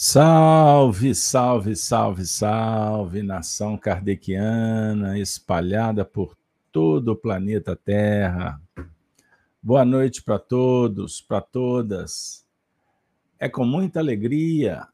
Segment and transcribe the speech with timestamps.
[0.00, 6.36] Salve, salve, salve, salve, nação kardeciana espalhada por
[6.70, 8.62] todo o planeta Terra.
[9.60, 12.46] Boa noite para todos, para todas.
[13.40, 14.86] É com muita alegria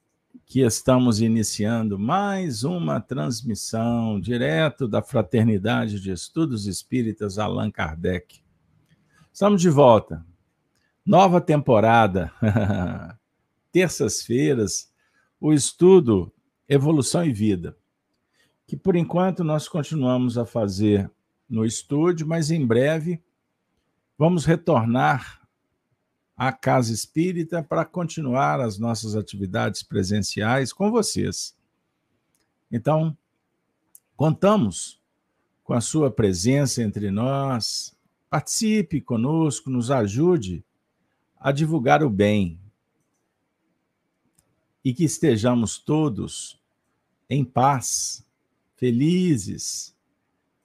[0.47, 8.41] que estamos iniciando mais uma transmissão direto da Fraternidade de Estudos Espíritas Allan Kardec.
[9.31, 10.25] Estamos de volta.
[11.05, 12.33] Nova temporada.
[13.71, 14.94] Terças-feiras
[15.47, 16.33] o estudo
[16.67, 17.77] Evolução e Vida,
[18.67, 21.11] que por enquanto nós continuamos a fazer
[21.47, 23.23] no estúdio, mas em breve
[24.17, 25.47] vamos retornar
[26.35, 31.55] à Casa Espírita para continuar as nossas atividades presenciais com vocês.
[32.73, 33.15] Então,
[34.17, 34.99] contamos
[35.63, 37.95] com a sua presença entre nós.
[38.31, 40.65] Participe conosco, nos ajude
[41.39, 42.59] a divulgar o bem,
[44.85, 46.61] e que estejamos todos
[47.29, 48.25] em paz,
[48.77, 49.97] felizes,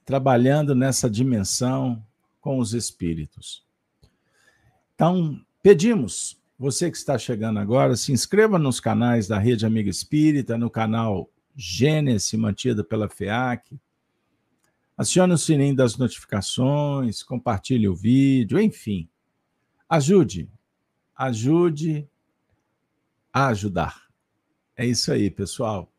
[0.03, 2.03] trabalhando nessa dimensão
[2.41, 3.63] com os espíritos.
[4.95, 10.57] Então, pedimos, você que está chegando agora, se inscreva nos canais da Rede Amiga Espírita,
[10.57, 13.79] no canal Gênesis, mantido pela FEAC.
[14.97, 19.07] Acione o sininho das notificações, compartilhe o vídeo, enfim.
[19.87, 20.49] Ajude,
[21.15, 22.05] ajude
[23.31, 24.08] a ajudar.
[24.79, 25.91] É isso aí, pessoal.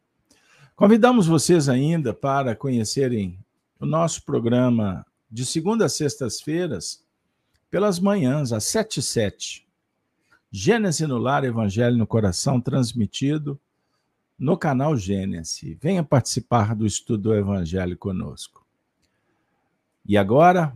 [0.75, 3.39] Convidamos vocês ainda para conhecerem
[3.78, 7.05] o nosso programa de segunda a sextas-feiras,
[7.70, 9.69] pelas manhãs, às sete e sete.
[10.50, 13.61] Gênesis no Lar, Evangelho no Coração, transmitido
[14.39, 15.77] no canal Gênesis.
[15.78, 18.65] Venha participar do estudo do Evangelho conosco.
[20.06, 20.75] E agora,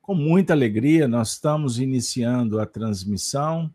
[0.00, 3.70] com muita alegria, nós estamos iniciando a transmissão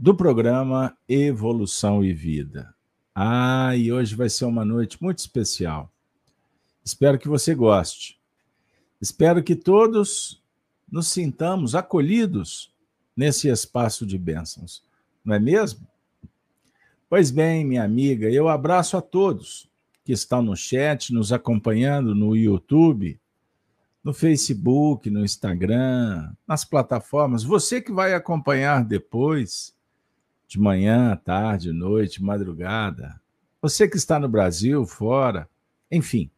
[0.00, 2.72] do programa Evolução e Vida.
[3.12, 5.92] Ah, e hoje vai ser uma noite muito especial.
[6.84, 8.16] Espero que você goste.
[9.00, 10.40] Espero que todos
[10.88, 12.72] nos sintamos acolhidos
[13.16, 14.84] nesse espaço de bênçãos,
[15.24, 15.84] não é mesmo?
[17.10, 19.68] Pois bem, minha amiga, eu abraço a todos
[20.04, 23.20] que estão no chat, nos acompanhando no YouTube,
[24.04, 27.42] no Facebook, no Instagram, nas plataformas.
[27.42, 29.76] Você que vai acompanhar depois,
[30.48, 33.20] de manhã, tarde, noite, madrugada.
[33.60, 35.48] Você que está no Brasil, fora,
[35.92, 36.30] enfim.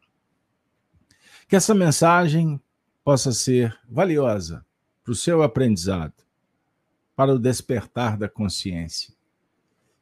[1.48, 2.60] Que essa mensagem
[3.04, 4.66] possa ser valiosa
[5.04, 6.12] para o seu aprendizado,
[7.14, 9.14] para o despertar da consciência.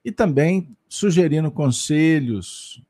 [0.02, 2.82] E também sugerindo conselhos,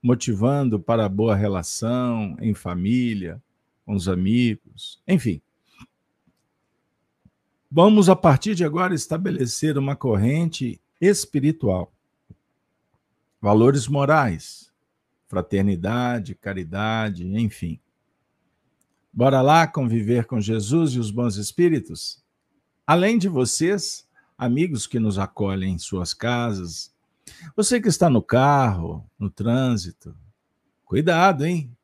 [0.00, 3.42] motivando para a boa relação em família,
[3.84, 5.42] com os amigos, enfim.
[7.70, 11.92] Vamos, a partir de agora, estabelecer uma corrente espiritual.
[13.40, 14.72] Valores morais,
[15.28, 17.78] fraternidade, caridade, enfim.
[19.12, 22.24] Bora lá conviver com Jesus e os bons espíritos?
[22.86, 26.94] Além de vocês, amigos que nos acolhem em suas casas,
[27.54, 30.16] você que está no carro, no trânsito,
[30.84, 31.76] cuidado, hein?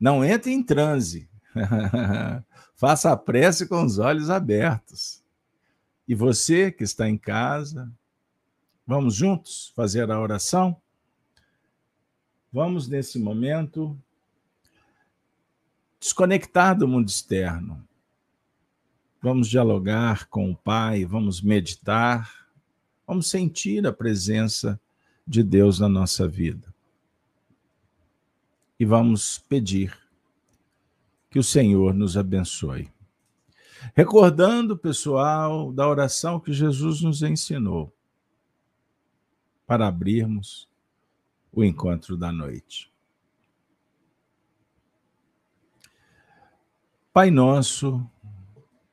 [0.00, 1.28] Não entre em transe.
[2.74, 5.22] Faça a prece com os olhos abertos.
[6.06, 7.90] E você que está em casa,
[8.86, 10.76] vamos juntos fazer a oração?
[12.52, 13.96] Vamos, nesse momento,
[15.98, 17.82] desconectar do mundo externo.
[19.22, 22.48] Vamos dialogar com o Pai, vamos meditar,
[23.06, 24.78] vamos sentir a presença
[25.26, 26.74] de Deus na nossa vida.
[28.78, 30.01] E vamos pedir
[31.32, 32.92] que o Senhor nos abençoe.
[33.94, 37.90] Recordando, pessoal, da oração que Jesus nos ensinou
[39.66, 40.68] para abrirmos
[41.50, 42.92] o encontro da noite.
[47.14, 48.06] Pai nosso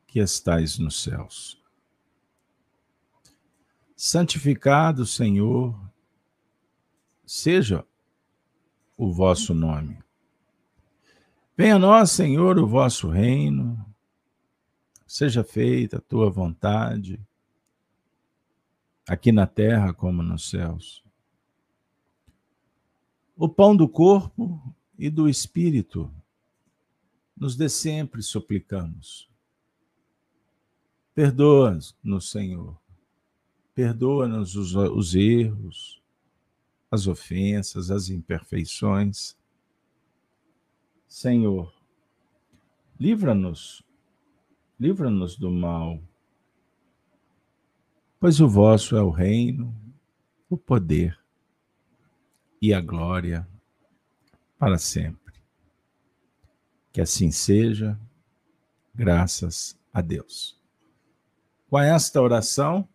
[0.08, 1.62] que estais nos céus,
[3.98, 5.78] santificado, Senhor,
[7.26, 7.86] seja
[8.98, 10.00] o vosso nome.
[11.60, 13.86] Venha a nós, Senhor, o vosso reino,
[15.06, 17.20] seja feita a tua vontade,
[19.06, 21.04] aqui na terra como nos céus.
[23.36, 26.10] O pão do corpo e do espírito
[27.36, 29.30] nos dê sempre, suplicamos.
[31.14, 31.94] Perdoa-nos,
[32.32, 32.80] Senhor.
[33.76, 36.02] Perdoa-nos os, os erros,
[36.90, 39.38] as ofensas, as imperfeições
[41.10, 41.74] Senhor,
[43.00, 43.84] livra-nos,
[44.80, 46.00] livra-nos do mal.
[48.20, 49.76] pois o vosso é o reino,
[50.48, 51.18] o poder
[52.62, 53.48] e a glória
[54.60, 55.34] para sempre.
[56.94, 58.00] Que assim seja,
[58.94, 60.62] graças a Deus.
[61.68, 62.88] Com esta oração,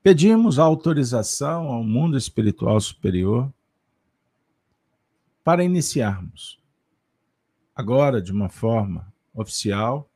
[0.00, 3.52] pedimos autorização ao mundo espiritual superior
[5.42, 6.62] para iniciarmos,
[7.78, 10.10] agora de uma forma oficial,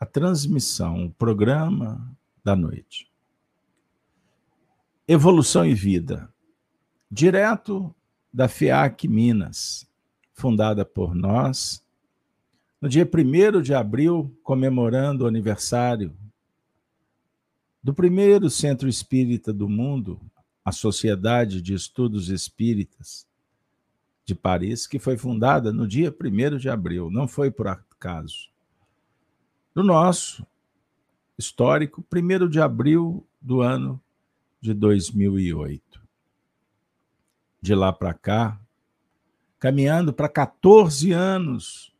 [0.00, 3.12] a transmissão, o programa da noite.
[5.06, 6.32] Evolução e Vida,
[7.10, 7.94] direto
[8.32, 9.86] da FIAC Minas,
[10.32, 11.84] fundada por nós,
[12.80, 16.16] no dia 1 de abril, comemorando o aniversário
[17.82, 20.18] do primeiro centro espírita do mundo,
[20.64, 23.30] a Sociedade de Estudos Espíritas
[24.32, 28.50] de Paris, que foi fundada no dia 1 de abril, não foi por acaso
[29.74, 30.46] do nosso
[31.36, 34.02] histórico, 1 de abril do ano
[34.60, 36.00] de 2008.
[37.60, 38.60] De lá para cá,
[39.58, 41.94] caminhando para 14 anos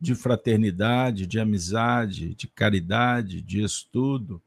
[0.00, 4.42] de fraternidade, de amizade, de caridade, de estudo,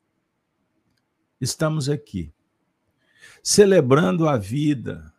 [1.39, 2.31] estamos aqui,
[3.41, 5.11] celebrando a vida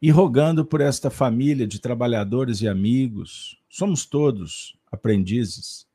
[0.00, 3.60] e rogando por esta família de trabalhadores e amigos.
[3.68, 5.86] Somos todos aprendizes.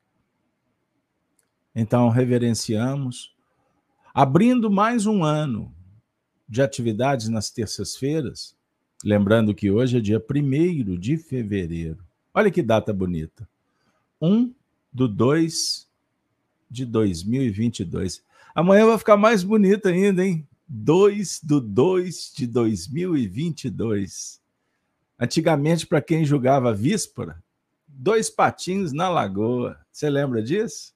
[1.75, 3.33] Então, reverenciamos,
[4.13, 5.73] abrindo mais um ano
[6.47, 8.55] de atividades nas terças-feiras,
[9.03, 12.03] lembrando que hoje é dia 1 de fevereiro.
[12.33, 13.47] Olha que data bonita.
[14.21, 14.53] 1
[14.91, 15.88] do 2
[16.69, 18.23] de 2022.
[18.53, 20.47] Amanhã vai ficar mais bonita ainda, hein?
[20.68, 24.42] 2 do 2 de 2022.
[25.19, 27.42] Antigamente, para quem julgava víspera,
[27.88, 29.80] dois patinhos na lagoa.
[29.92, 30.94] Você lembra disso?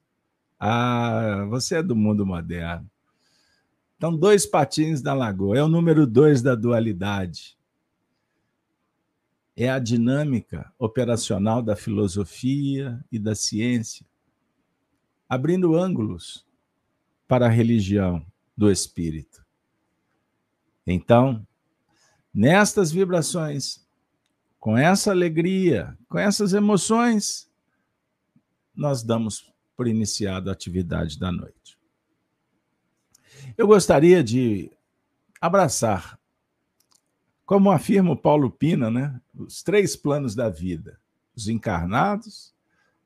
[0.59, 2.89] Ah, você é do mundo moderno.
[3.95, 5.57] Então, dois patinhos na lagoa.
[5.57, 7.57] É o número dois da dualidade.
[9.55, 14.05] É a dinâmica operacional da filosofia e da ciência,
[15.27, 16.45] abrindo ângulos
[17.27, 18.23] para a religião
[18.55, 19.46] do espírito.
[20.87, 21.45] Então,
[22.33, 23.85] nestas vibrações
[24.57, 27.51] com essa alegria, com essas emoções,
[28.73, 31.77] nós damos por iniciado a atividade da noite.
[33.57, 34.71] Eu gostaria de
[35.41, 36.19] abraçar,
[37.45, 40.99] como afirma o Paulo Pina, né, os três planos da vida:
[41.35, 42.55] os encarnados,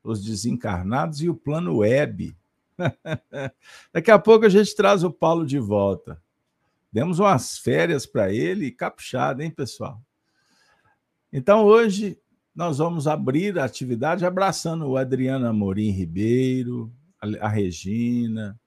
[0.04, 2.36] os desencarnados e o plano web.
[3.92, 6.20] Daqui a pouco a gente traz o Paulo de volta.
[6.92, 10.02] Demos umas férias para ele, capuchada, hein, pessoal?
[11.32, 12.18] Então, hoje,
[12.54, 16.92] nós vamos abrir a atividade abraçando o Adriano Amorim Ribeiro,
[17.40, 18.60] a Regina,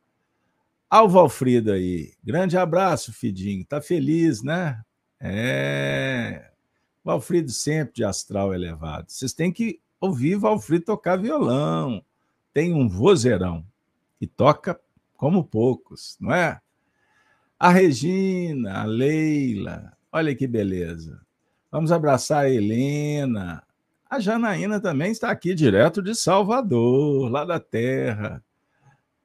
[0.90, 2.14] ao Valfrido aí.
[2.24, 3.66] Grande abraço, Fidinho.
[3.66, 4.82] Tá feliz, né?
[5.20, 6.50] É.
[7.04, 9.12] Valfrido sempre de astral elevado.
[9.12, 12.04] Vocês têm que ouvir Valfrido tocar violão.
[12.54, 13.64] Tem um vozeirão
[14.20, 14.80] e toca
[15.16, 16.60] como poucos, não é?
[17.58, 21.22] A Regina, a Leila, olha que beleza.
[21.72, 23.64] Vamos abraçar a Helena.
[24.10, 28.44] A Janaína também está aqui direto de Salvador, lá da terra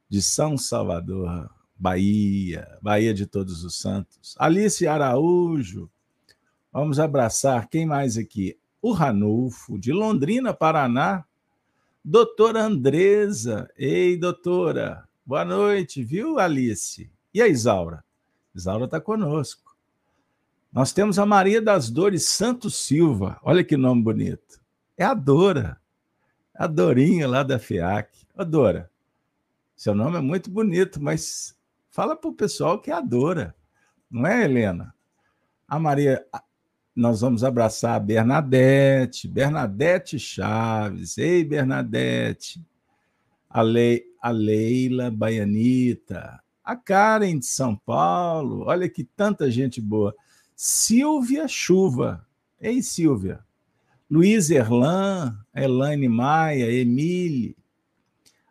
[0.07, 4.35] de São Salvador, Bahia, Bahia de Todos os Santos.
[4.39, 5.89] Alice Araújo.
[6.71, 8.57] Vamos abraçar quem mais aqui?
[8.81, 11.25] O Ranulfo, de Londrina, Paraná.
[12.03, 13.69] Doutora Andresa.
[13.77, 15.07] Ei, doutora.
[15.25, 17.11] Boa noite, viu, Alice?
[17.33, 18.03] E a Isaura?
[18.53, 19.75] Isaura está conosco.
[20.71, 23.39] Nós temos a Maria das Dores Santos Silva.
[23.43, 24.61] Olha que nome bonito.
[24.97, 25.79] É a Dora.
[26.53, 28.25] A Dorinha lá da FIAC.
[28.35, 28.89] A Dora,
[29.75, 31.57] seu nome é muito bonito, mas
[31.89, 33.55] fala para o pessoal que é a Dora.
[34.09, 34.93] Não é, Helena?
[35.67, 36.25] A Maria,
[36.95, 41.17] nós vamos abraçar a Bernadette, Bernadette Chaves.
[41.17, 42.63] Ei, Bernadette.
[43.49, 46.41] A, Le, a Leila Baianita.
[46.63, 48.65] A Karen de São Paulo.
[48.65, 50.15] Olha que tanta gente boa.
[50.55, 52.25] Silvia Chuva.
[52.59, 53.39] Ei, Silvia.
[54.09, 57.55] Luiz Erlan, Elaine Maia, Emile.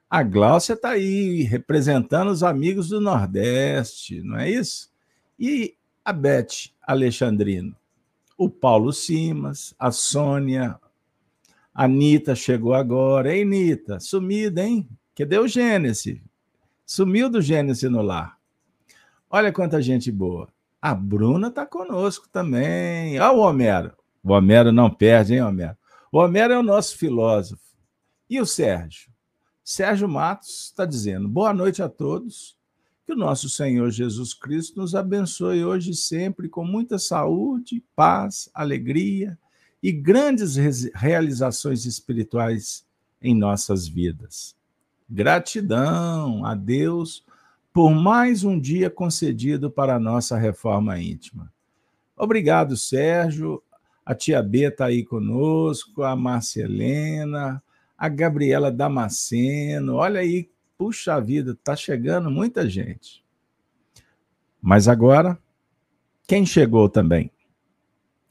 [0.09, 4.91] A Gláucia está aí representando os amigos do Nordeste, não é isso?
[5.39, 7.77] E a Beth Alexandrino.
[8.37, 10.81] O Paulo Simas, a Sônia,
[11.73, 13.33] a Anitta chegou agora.
[13.33, 14.89] Ei, Anitta, sumida, hein?
[15.15, 16.21] Cadê o Gênesis?
[16.93, 18.37] Sumiu do Gênesis no lar.
[19.31, 20.49] Olha quanta gente boa.
[20.83, 23.17] A Bruna está conosco também.
[23.21, 23.93] Olha o Homero.
[24.25, 25.77] O Homero não perde, hein, Homero?
[26.11, 27.63] O Homero é o nosso filósofo.
[28.29, 29.13] E o Sérgio?
[29.63, 32.57] Sérgio Matos está dizendo: boa noite a todos.
[33.07, 38.51] Que o nosso Senhor Jesus Cristo nos abençoe hoje e sempre com muita saúde, paz,
[38.53, 39.39] alegria
[39.81, 40.57] e grandes
[40.93, 42.85] realizações espirituais
[43.23, 44.59] em nossas vidas.
[45.11, 47.25] Gratidão a Deus
[47.73, 51.53] por mais um dia concedido para a nossa reforma íntima.
[52.17, 53.61] Obrigado, Sérgio.
[54.07, 57.61] A tia B está aí conosco, a Marcelena,
[57.99, 59.97] a Gabriela Damasceno.
[59.97, 60.49] Olha aí,
[60.79, 63.25] puxa vida, está chegando muita gente.
[64.63, 65.37] Mas agora,
[66.25, 67.33] quem chegou também?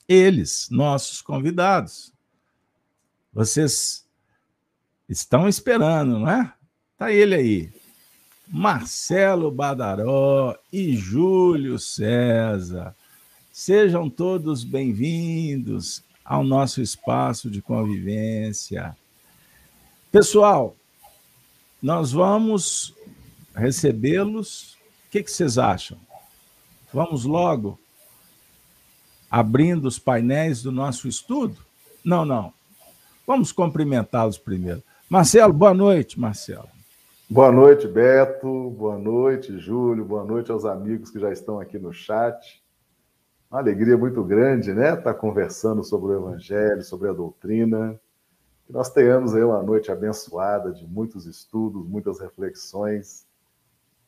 [0.08, 2.14] Eles, nossos convidados.
[3.34, 4.08] Vocês
[5.10, 6.54] estão esperando, não é?
[7.00, 7.70] Tá ele aí.
[8.46, 12.94] Marcelo Badaró e Júlio César.
[13.54, 18.98] Sejam todos bem-vindos ao nosso espaço de convivência.
[20.12, 20.76] Pessoal,
[21.82, 22.94] nós vamos
[23.56, 24.74] recebê-los.
[25.08, 25.98] O que, que vocês acham?
[26.94, 27.80] Vamos logo
[29.32, 31.56] abrindo os painéis do nosso estudo?
[32.04, 32.52] Não, não.
[33.26, 34.84] Vamos cumprimentá-los primeiro.
[35.10, 36.68] Marcelo, boa noite, Marcelo.
[37.32, 38.72] Boa noite, Beto.
[38.72, 40.04] Boa noite, Júlio.
[40.04, 42.60] Boa noite aos amigos que já estão aqui no chat.
[43.52, 44.90] Uma alegria muito grande, né?
[44.90, 48.02] Estar tá conversando sobre o Evangelho, sobre a doutrina.
[48.66, 53.28] Que nós tenhamos aí uma noite abençoada de muitos estudos, muitas reflexões,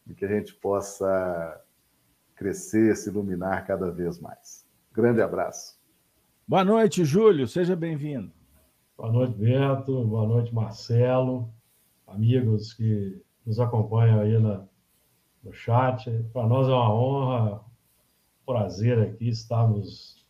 [0.07, 1.61] e que a gente possa
[2.35, 4.65] crescer, se iluminar cada vez mais.
[4.91, 5.79] Grande abraço.
[6.47, 7.47] Boa noite, Júlio.
[7.47, 8.31] Seja bem-vindo.
[8.97, 10.03] Boa noite, Beto.
[10.05, 11.47] Boa noite, Marcelo.
[12.13, 14.65] Amigos que nos acompanham aí na,
[15.43, 16.11] no chat.
[16.33, 17.61] Para nós é uma honra
[18.45, 20.25] prazer aqui estarmos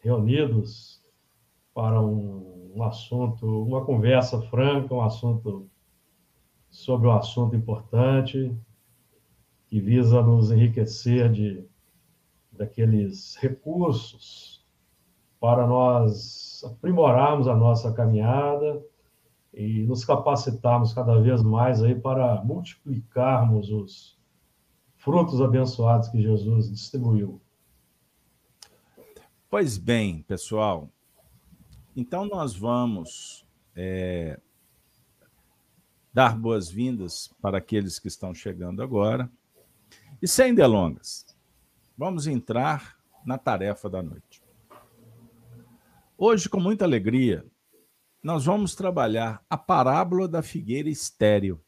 [0.00, 1.00] reunidos
[1.72, 5.68] para um, um assunto, uma conversa franca, um assunto
[6.68, 8.52] sobre um assunto importante
[9.68, 11.64] que visa nos enriquecer de
[12.50, 14.66] daqueles recursos
[15.38, 18.84] para nós aprimorarmos a nossa caminhada
[19.52, 24.18] e nos capacitarmos cada vez mais aí para multiplicarmos os
[24.96, 27.40] frutos abençoados que Jesus distribuiu.
[29.48, 30.88] Pois bem, pessoal,
[31.96, 34.38] então nós vamos é,
[36.12, 39.30] dar boas-vindas para aqueles que estão chegando agora.
[40.22, 41.26] E sem delongas,
[41.96, 44.42] vamos entrar na tarefa da noite.
[46.16, 47.44] Hoje, com muita alegria,
[48.22, 51.60] nós vamos trabalhar a parábola da figueira estéril.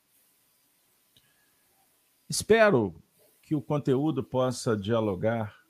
[2.28, 2.94] Espero
[3.40, 5.62] que o conteúdo possa dialogar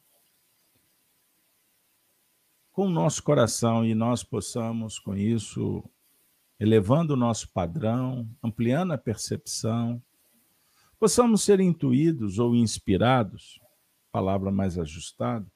[2.72, 5.84] com o nosso coração e nós possamos, com isso,
[6.58, 10.02] elevando o nosso padrão, ampliando a percepção,
[10.98, 13.60] possamos ser intuídos ou inspirados,
[14.10, 15.46] palavra mais ajustada,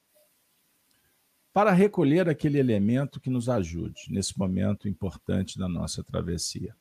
[1.57, 6.75] para recolher aquele elemento que nos ajude nesse momento importante da nossa travessia.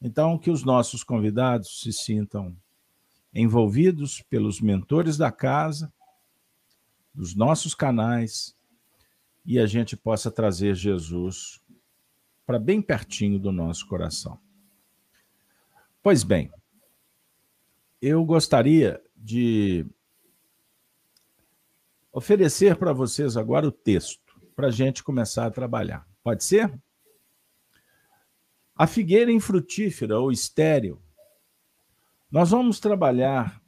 [0.00, 2.56] Então, que os nossos convidados se sintam
[3.34, 5.92] envolvidos pelos mentores da casa,
[7.12, 8.56] dos nossos canais,
[9.44, 11.60] e a gente possa trazer Jesus
[12.46, 14.38] para bem pertinho do nosso coração.
[16.00, 16.48] Pois bem,
[18.00, 19.84] eu gostaria de
[22.18, 26.06] oferecer para vocês agora o texto, para a gente começar a trabalhar.
[26.22, 26.76] Pode ser?
[28.74, 31.00] A figueira infrutífera ou estéril.
[32.28, 33.62] Nós vamos trabalhar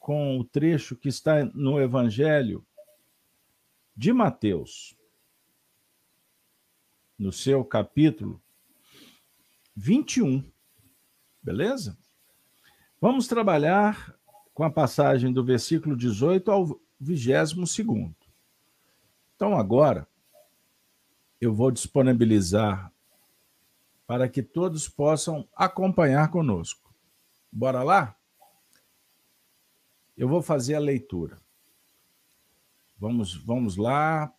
[0.00, 2.66] com o trecho que está no Evangelho
[3.96, 4.96] de Mateus,
[7.16, 8.42] no seu capítulo
[9.76, 10.44] 21.
[11.40, 11.96] Beleza?
[13.00, 14.12] Vamos trabalhar
[14.52, 18.14] com a passagem do versículo 18 ao 22.
[19.34, 20.06] Então, agora,
[21.40, 22.92] eu vou disponibilizar
[24.06, 26.94] para que todos possam acompanhar conosco.
[27.50, 28.16] Bora lá?
[30.16, 31.38] Eu vou fazer a leitura.
[32.96, 34.32] Vamos, vamos lá.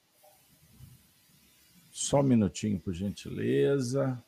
[1.92, 4.24] Só um minutinho, por gentileza,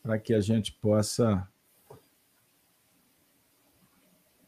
[0.00, 1.46] para que a gente possa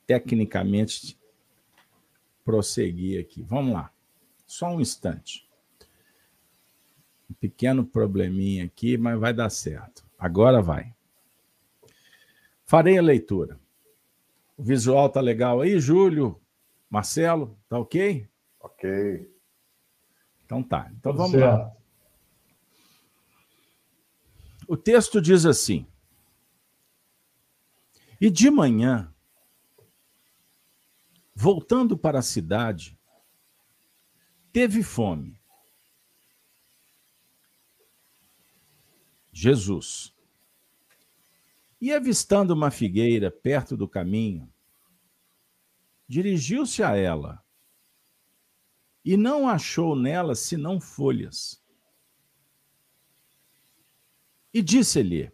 [0.07, 1.18] tecnicamente
[2.49, 3.43] prosseguir aqui.
[3.43, 3.93] Vamos lá.
[4.47, 5.47] Só um instante.
[7.31, 10.03] Um pequeno probleminha aqui, mas vai dar certo.
[10.19, 10.95] Agora vai.
[12.65, 13.61] Farei a leitura.
[14.57, 16.41] O visual tá legal aí, Júlio?
[16.89, 18.27] Marcelo, tá ok?
[18.61, 19.31] Ok.
[20.47, 20.91] Então tá.
[20.99, 21.71] Então vamos lá.
[24.67, 25.87] O texto diz assim:
[28.19, 29.13] E de manhã,
[31.41, 32.99] voltando para a cidade,
[34.53, 35.41] teve fome.
[39.33, 40.13] Jesus.
[41.81, 44.53] E avistando uma figueira perto do caminho,
[46.09, 47.41] dirigiu-se a ela
[49.05, 51.65] e não achou nela senão folhas.
[54.53, 55.31] E disse-lhe: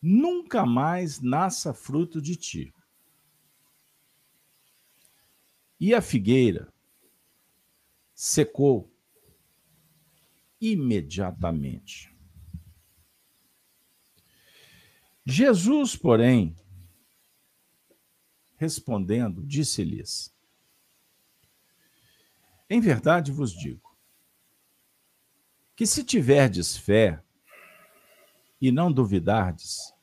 [0.00, 2.74] Nunca mais nasça fruto de ti.
[5.80, 6.72] E a figueira
[8.14, 8.92] secou
[10.60, 12.14] imediatamente.
[15.24, 16.56] Jesus, porém,
[18.56, 20.34] respondendo, disse-lhes:
[22.68, 23.88] Em verdade vos digo
[25.76, 27.22] que se tiverdes fé
[28.60, 29.94] e não duvidardes,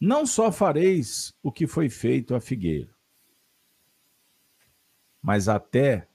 [0.00, 2.96] não só fareis o que foi feito à figueira,
[5.22, 6.08] mas até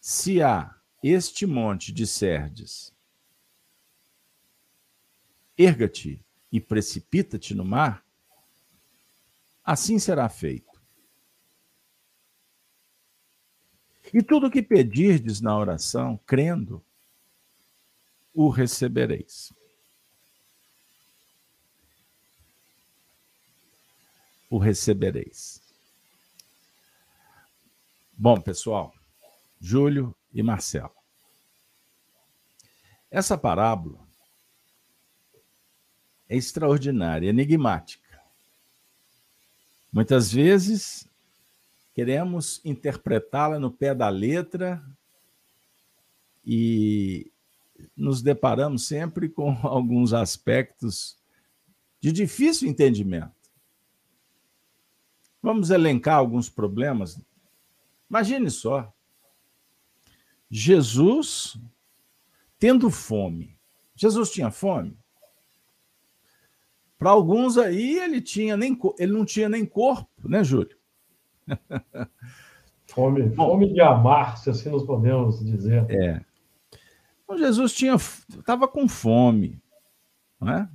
[0.00, 2.92] se há este monte de Serdes,
[5.56, 8.04] erga-te e precipita-te no mar,
[9.64, 10.80] assim será feito.
[14.14, 16.84] E tudo o que pedirdes na oração, crendo,
[18.32, 19.52] o recebereis.
[24.48, 25.65] O recebereis.
[28.18, 28.94] Bom, pessoal,
[29.60, 30.94] Júlio e Marcelo.
[33.10, 33.98] Essa parábola
[36.26, 38.18] é extraordinária, enigmática.
[39.92, 41.06] Muitas vezes
[41.94, 44.82] queremos interpretá-la no pé da letra
[46.42, 47.30] e
[47.94, 51.18] nos deparamos sempre com alguns aspectos
[52.00, 53.34] de difícil entendimento.
[55.42, 57.20] Vamos elencar alguns problemas.
[58.08, 58.92] Imagine só.
[60.50, 61.58] Jesus
[62.58, 63.56] tendo fome.
[63.94, 64.96] Jesus tinha fome?
[66.98, 70.76] Para alguns aí ele tinha nem ele não tinha nem corpo, né, Júlio?
[72.86, 75.84] Fome, Bom, fome de amar, se assim nós podemos dizer.
[75.90, 76.24] É.
[77.24, 79.60] Então, Jesus tinha estava com fome,
[80.40, 80.68] não é?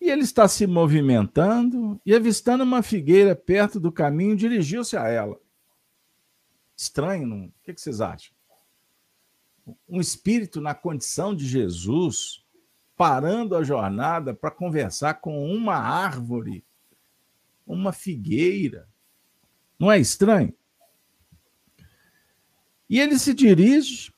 [0.00, 5.40] E ele está se movimentando e avistando uma figueira perto do caminho, dirigiu-se a ela.
[6.76, 7.46] Estranho, não?
[7.46, 8.34] O que vocês acham?
[9.88, 12.44] Um espírito na condição de Jesus
[12.96, 16.64] parando a jornada para conversar com uma árvore,
[17.66, 18.88] uma figueira.
[19.78, 20.54] Não é estranho?
[22.88, 24.12] E ele se dirige.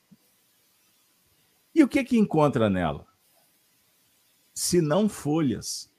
[1.73, 3.07] E o que que encontra nela?
[4.53, 5.91] Se não folhas.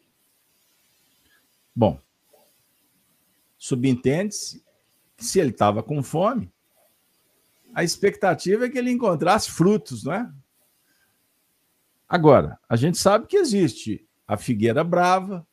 [1.74, 2.00] Bom,
[3.56, 4.64] subentende-se
[5.18, 6.52] se ele estava com fome,
[7.74, 10.32] a expectativa é que ele encontrasse frutos, não é?
[12.08, 15.46] Agora, a gente sabe que existe a figueira brava,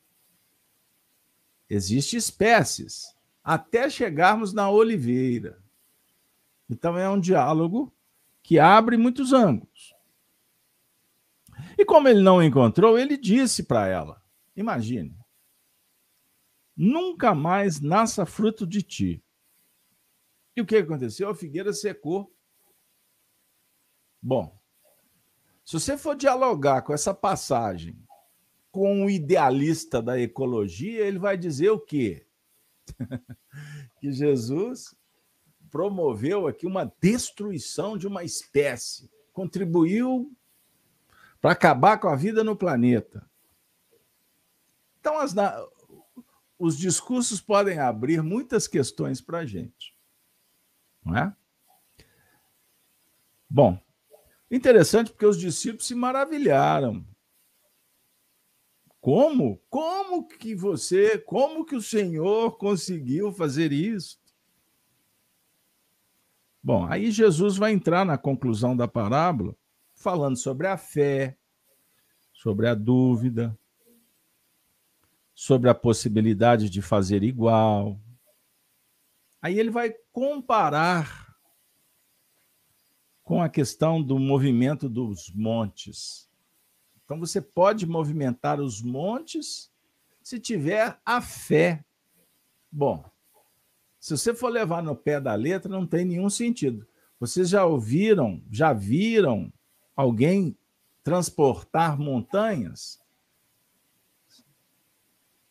[1.68, 5.62] existe espécies, até chegarmos na oliveira.
[6.70, 7.92] Então é um diálogo
[8.42, 9.94] que abre muitos ângulos.
[11.76, 14.22] E como ele não encontrou, ele disse para ela:
[14.56, 15.16] Imagine,
[16.76, 19.22] nunca mais nasça fruto de ti.
[20.56, 21.28] E o que aconteceu?
[21.28, 22.34] A figueira secou.
[24.22, 24.58] Bom,
[25.64, 28.02] se você for dialogar com essa passagem
[28.70, 32.26] com o idealista da ecologia, ele vai dizer o quê?
[34.00, 34.94] que Jesus
[35.70, 40.30] promoveu aqui uma destruição de uma espécie, contribuiu
[41.40, 43.28] para acabar com a vida no planeta.
[45.00, 45.34] Então, as,
[46.58, 49.95] os discursos podem abrir muitas questões para a gente.
[51.14, 51.32] É?
[53.48, 53.78] Bom,
[54.50, 57.04] Interessante porque os discípulos se maravilharam.
[59.00, 59.60] Como?
[59.68, 64.18] Como que você, como que o Senhor conseguiu fazer isso?
[66.62, 69.54] Bom, aí Jesus vai entrar na conclusão da parábola,
[69.94, 71.36] falando sobre a fé,
[72.32, 73.56] sobre a dúvida,
[75.32, 78.00] sobre a possibilidade de fazer igual.
[79.46, 81.38] Aí ele vai comparar
[83.22, 86.28] com a questão do movimento dos montes.
[87.04, 89.70] Então, você pode movimentar os montes
[90.20, 91.84] se tiver a fé.
[92.72, 93.08] Bom,
[94.00, 96.84] se você for levar no pé da letra, não tem nenhum sentido.
[97.20, 99.52] Vocês já ouviram, já viram
[99.94, 100.58] alguém
[101.04, 103.00] transportar montanhas,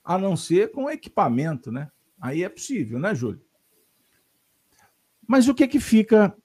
[0.04, 1.90] a não ser com equipamento, né?
[2.20, 3.45] Aí é possível, né, Júlio?
[5.28, 6.36] Mas o que que fica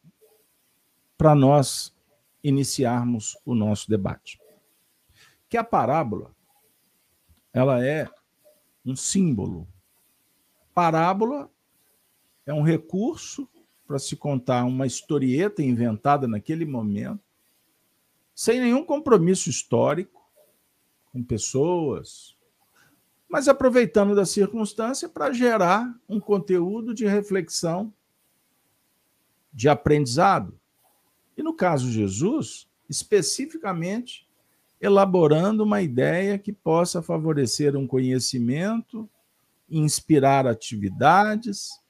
[1.17, 1.95] para nós
[2.43, 4.41] iniciarmos o nosso debate?
[5.49, 6.35] Que a parábola
[7.53, 8.09] ela é
[8.85, 9.69] um símbolo.
[10.73, 11.51] Parábola
[12.47, 13.49] é um recurso
[13.87, 17.21] para se contar uma historieta inventada naquele momento,
[18.35, 20.21] sem nenhum compromisso histórico
[21.13, 22.37] com pessoas,
[23.29, 27.93] mas aproveitando da circunstância para gerar um conteúdo de reflexão,
[29.53, 30.59] de aprendizado.
[31.37, 34.29] E no caso de Jesus, especificamente,
[34.81, 39.09] elaborando uma ideia que possa favorecer um conhecimento,
[39.69, 41.81] inspirar atividades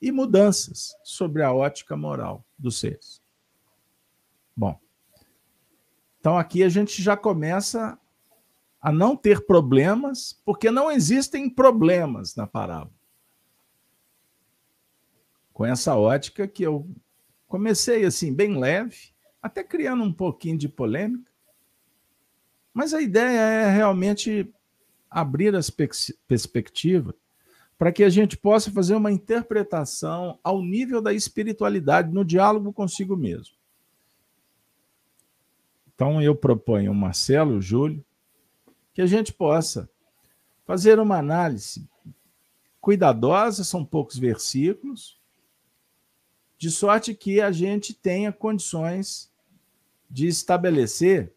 [0.00, 3.22] e mudanças sobre a ótica moral dos seres.
[4.56, 4.78] Bom,
[6.18, 7.98] então aqui a gente já começa
[8.80, 12.96] a não ter problemas, porque não existem problemas na parábola.
[15.52, 16.88] Com essa ótica que eu
[17.48, 21.32] comecei assim, bem leve, até criando um pouquinho de polêmica,
[22.72, 24.48] mas a ideia é realmente
[25.10, 27.14] abrir as perspectivas
[27.78, 33.16] para que a gente possa fazer uma interpretação ao nível da espiritualidade, no diálogo consigo
[33.16, 33.56] mesmo.
[35.94, 38.04] Então, eu proponho o Marcelo, o Júlio,
[38.92, 39.88] que a gente possa
[40.64, 41.88] fazer uma análise
[42.80, 45.17] cuidadosa, são poucos versículos,
[46.58, 49.32] de sorte que a gente tenha condições
[50.10, 51.32] de estabelecer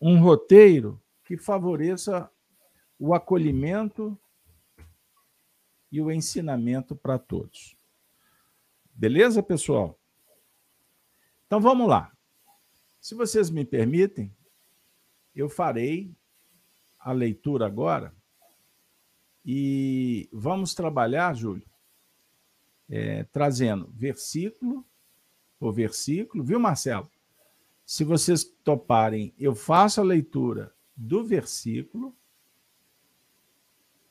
[0.00, 2.30] um roteiro que favoreça
[2.98, 4.18] o acolhimento
[5.90, 7.74] e o ensinamento para todos.
[8.92, 9.98] Beleza, pessoal?
[11.46, 12.12] Então vamos lá.
[13.00, 14.34] Se vocês me permitem,
[15.34, 16.14] eu farei
[16.98, 18.14] a leitura agora
[19.42, 21.66] e vamos trabalhar, Júlio,
[22.88, 24.84] é, trazendo versículo
[25.58, 27.10] por versículo, viu, Marcelo?
[27.84, 32.14] Se vocês toparem, eu faço a leitura do versículo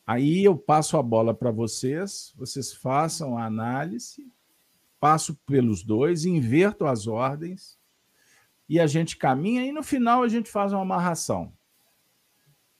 [0.07, 4.25] Aí eu passo a bola para vocês, vocês façam a análise,
[5.01, 7.77] passo pelos dois, inverto as ordens
[8.69, 11.51] e a gente caminha e no final a gente faz uma amarração.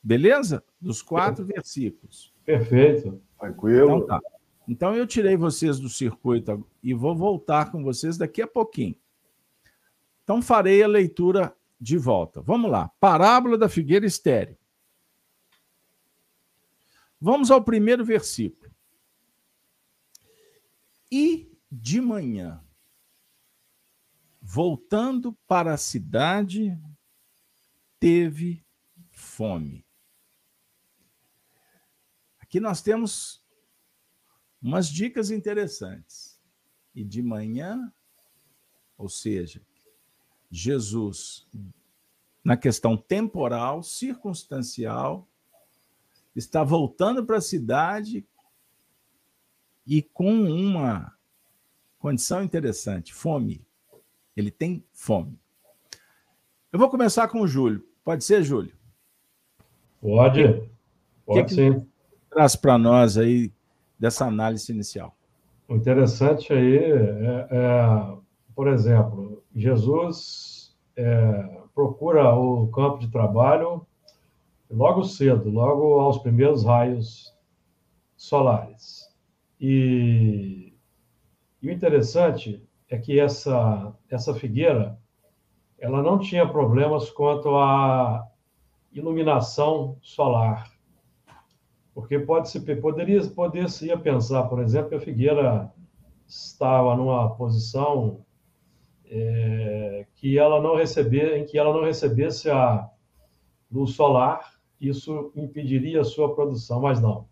[0.01, 0.63] Beleza?
[0.79, 2.33] Dos quatro versículos.
[2.45, 3.21] Perfeito.
[3.37, 3.97] Tranquilo.
[3.97, 4.21] Então tá.
[4.67, 8.99] Então eu tirei vocês do circuito e vou voltar com vocês daqui a pouquinho.
[10.23, 12.41] Então farei a leitura de volta.
[12.41, 12.89] Vamos lá.
[12.99, 14.57] Parábola da figueira estéreo.
[17.19, 18.69] Vamos ao primeiro versículo.
[21.09, 22.61] E de manhã,
[24.41, 26.77] voltando para a cidade,
[27.99, 28.65] teve
[29.09, 29.85] fome.
[32.39, 33.41] Aqui nós temos
[34.61, 36.39] umas dicas interessantes.
[36.93, 37.91] E de manhã,
[38.97, 39.61] ou seja,
[40.49, 41.47] Jesus,
[42.43, 45.27] na questão temporal, circunstancial,
[46.35, 48.25] está voltando para a cidade
[49.85, 51.13] e com uma
[51.99, 53.65] condição interessante: fome.
[54.35, 55.39] Ele tem fome.
[56.71, 57.87] Eu vou começar com o Júlio.
[58.03, 58.75] Pode ser, Júlio?
[59.99, 60.69] Pode.
[61.25, 61.87] Pode que sim.
[62.29, 63.51] Traz para nós aí
[63.99, 65.15] dessa análise inicial.
[65.67, 68.17] O interessante aí é, é
[68.55, 73.85] por exemplo, Jesus é, procura o campo de trabalho
[74.69, 77.35] logo cedo, logo aos primeiros raios
[78.15, 79.15] solares.
[79.59, 80.73] E,
[81.61, 84.97] e o interessante é que essa, essa figueira
[85.77, 88.27] ela não tinha problemas quanto à
[88.91, 90.71] iluminação solar.
[91.97, 95.73] Porque pode se poderia poder se pensar, por exemplo, que a figueira
[96.27, 98.23] estava numa posição
[99.03, 102.87] é, que ela não receber, em que ela não recebesse a
[103.71, 107.27] luz solar isso impediria a sua produção, mas não.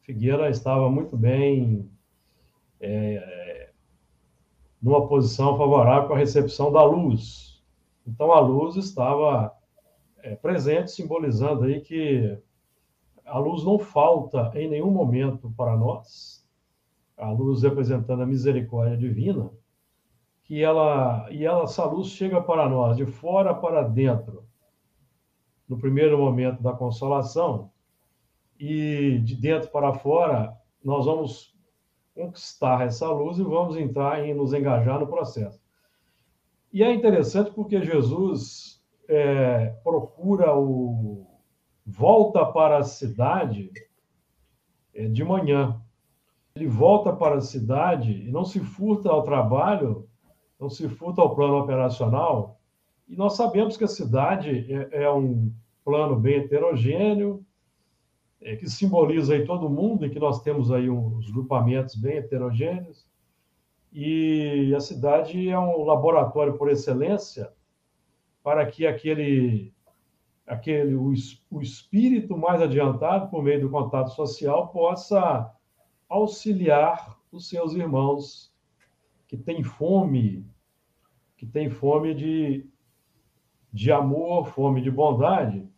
[0.00, 1.88] Figueira estava muito bem
[2.80, 3.70] é,
[4.82, 7.62] numa posição favorável a recepção da luz.
[8.04, 9.56] Então a luz estava
[10.24, 12.36] é, presente, simbolizando aí que
[13.28, 16.46] a luz não falta em nenhum momento para nós.
[17.16, 19.50] A luz representando a misericórdia divina,
[20.44, 24.44] que ela e ela essa luz chega para nós de fora para dentro
[25.68, 27.70] no primeiro momento da consolação,
[28.58, 31.54] e de dentro para fora, nós vamos
[32.14, 35.60] conquistar essa luz e vamos entrar e nos engajar no processo.
[36.72, 41.26] E é interessante porque Jesus é, procura o.
[41.88, 43.72] volta para a cidade
[44.94, 45.80] é, de manhã.
[46.54, 50.06] Ele volta para a cidade e não se furta ao trabalho,
[50.60, 52.60] não se furta ao plano operacional.
[53.08, 55.50] E nós sabemos que a cidade é, é um
[55.82, 57.42] plano bem heterogêneo,
[58.40, 63.08] é, que simboliza aí todo mundo e que nós temos aí uns grupamentos bem heterogêneos.
[63.90, 67.50] E a cidade é um laboratório por excelência
[68.42, 69.72] para que aquele
[70.48, 71.12] aquele o,
[71.50, 75.52] o espírito mais adiantado por meio do contato social possa
[76.08, 78.52] auxiliar os seus irmãos
[79.26, 80.46] que têm fome,
[81.36, 82.66] que têm fome de,
[83.72, 85.68] de amor, fome de bondade,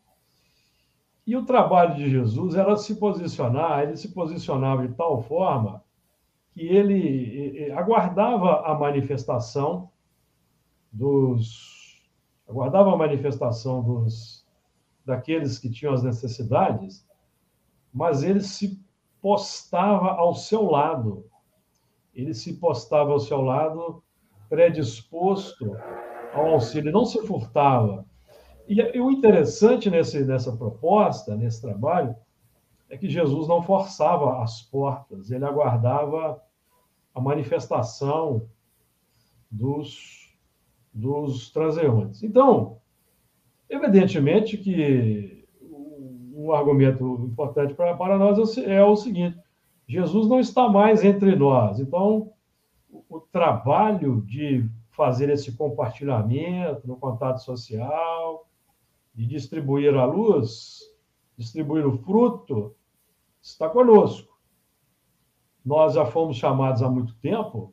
[1.26, 5.84] e o trabalho de Jesus era se posicionar, ele se posicionava de tal forma
[6.52, 9.90] que ele aguardava a manifestação
[10.92, 12.00] dos
[12.48, 14.39] aguardava a manifestação dos
[15.10, 17.06] daqueles que tinham as necessidades,
[17.92, 18.80] mas ele se
[19.20, 21.24] postava ao seu lado.
[22.14, 24.02] Ele se postava ao seu lado
[24.48, 25.76] predisposto
[26.34, 28.04] ao auxílio, não se furtava,
[28.72, 32.14] e, o interessante nesse, nessa proposta, nesse trabalho,
[32.88, 36.40] é que Jesus não forçava as portas, ele aguardava
[37.12, 38.48] a manifestação
[39.50, 40.32] dos,
[40.94, 42.22] dos transeuntes.
[42.22, 42.79] Então,
[43.70, 45.46] evidentemente que
[46.34, 49.38] um argumento importante para, nós é o seguinte:
[49.86, 51.78] Jesus não está mais entre nós.
[51.78, 52.32] Então,
[53.08, 58.48] o trabalho de fazer esse compartilhamento no contato social,
[59.14, 60.80] de distribuir a luz,
[61.36, 62.74] distribuir o fruto,
[63.40, 64.28] está conosco.
[65.64, 67.72] Nós já fomos chamados há muito tempo,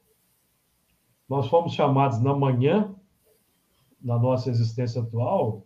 [1.28, 2.96] nós fomos chamados na manhã,
[4.02, 5.66] na nossa existência atual,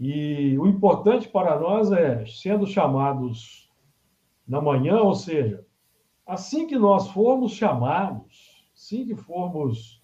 [0.00, 3.70] e o importante para nós é, sendo chamados
[4.48, 5.62] na manhã, ou seja,
[6.26, 10.02] assim que nós formos chamados, assim que formos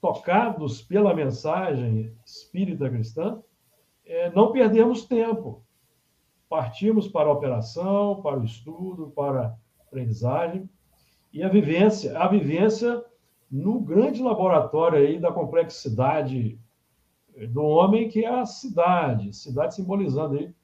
[0.00, 3.40] tocados pela mensagem espírita cristã,
[4.04, 5.62] é, não perdemos tempo.
[6.48, 10.68] Partimos para a operação, para o estudo, para a aprendizagem
[11.32, 13.04] e a vivência, a vivência
[13.48, 16.58] no grande laboratório aí da complexidade
[17.44, 20.54] do homem, que é a cidade, cidade simbolizando aí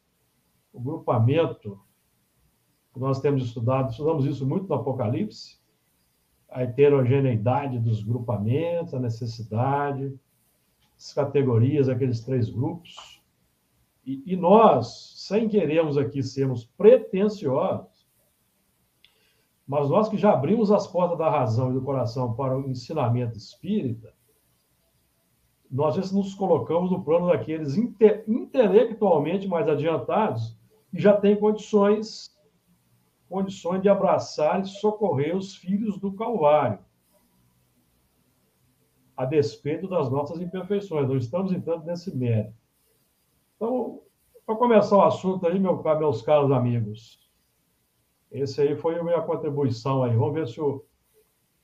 [0.72, 1.78] o grupamento
[2.94, 5.60] que nós temos estudado, estudamos isso muito no Apocalipse,
[6.48, 10.18] a heterogeneidade dos grupamentos, a necessidade,
[10.96, 13.22] as categorias, aqueles três grupos,
[14.04, 18.06] e, e nós, sem queremos aqui sermos pretensiosos,
[19.66, 23.38] mas nós que já abrimos as portas da razão e do coração para o ensinamento
[23.38, 24.12] espírita,
[25.72, 30.54] nós já nos colocamos no plano daqueles inte, intelectualmente mais adiantados
[30.92, 32.30] e já têm condições
[33.26, 36.78] condições de abraçar e socorrer os filhos do Calvário,
[39.16, 41.08] a despeito das nossas imperfeições.
[41.08, 42.52] Não estamos entrando nesse mérito.
[43.56, 44.02] Então,
[44.44, 47.18] para começar o assunto aí, meu, meus caros amigos,
[48.30, 50.14] esse aí foi a minha contribuição aí.
[50.14, 50.84] Vamos ver se o.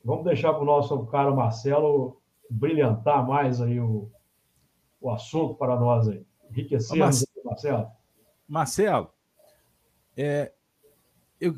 [0.03, 2.19] Vamos deixar para o nosso caro Marcelo
[2.51, 4.11] brilhantar mais aí o,
[5.01, 6.27] o assunto para nós aí.
[6.51, 6.97] Enriquecer,
[7.45, 7.91] Marcelo.
[8.47, 9.13] Marcelo,
[10.17, 10.53] é,
[11.41, 11.55] eu,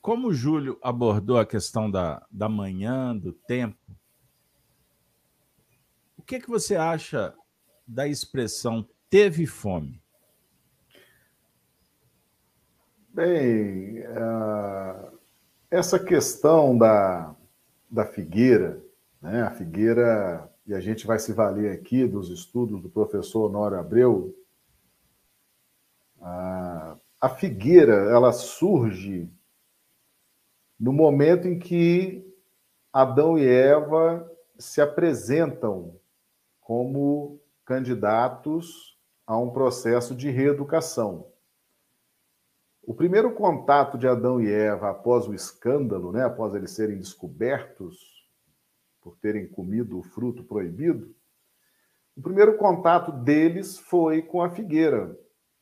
[0.00, 3.78] como o Júlio abordou a questão da, da manhã, do tempo,
[6.18, 7.34] o que, que você acha
[7.86, 10.02] da expressão teve fome?
[13.08, 15.18] Bem, uh,
[15.70, 17.34] essa questão da,
[17.90, 18.82] da figueira,
[19.22, 19.42] né?
[19.42, 24.36] a figueira, e a gente vai se valer aqui dos estudos do professor Honório Abreu,
[26.18, 29.30] uh, a figueira ela surge
[30.78, 32.28] no momento em que
[32.92, 35.96] Adão e Eva se apresentam
[36.60, 41.28] como candidatos a um processo de reeducação.
[42.82, 48.11] O primeiro contato de Adão e Eva após o escândalo, né, após eles serem descobertos
[49.02, 51.14] por terem comido o fruto proibido,
[52.16, 55.18] o primeiro contato deles foi com a figueira.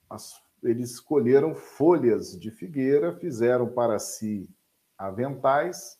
[0.09, 4.48] As, eles escolheram folhas de figueira, fizeram para si
[4.98, 5.98] aventais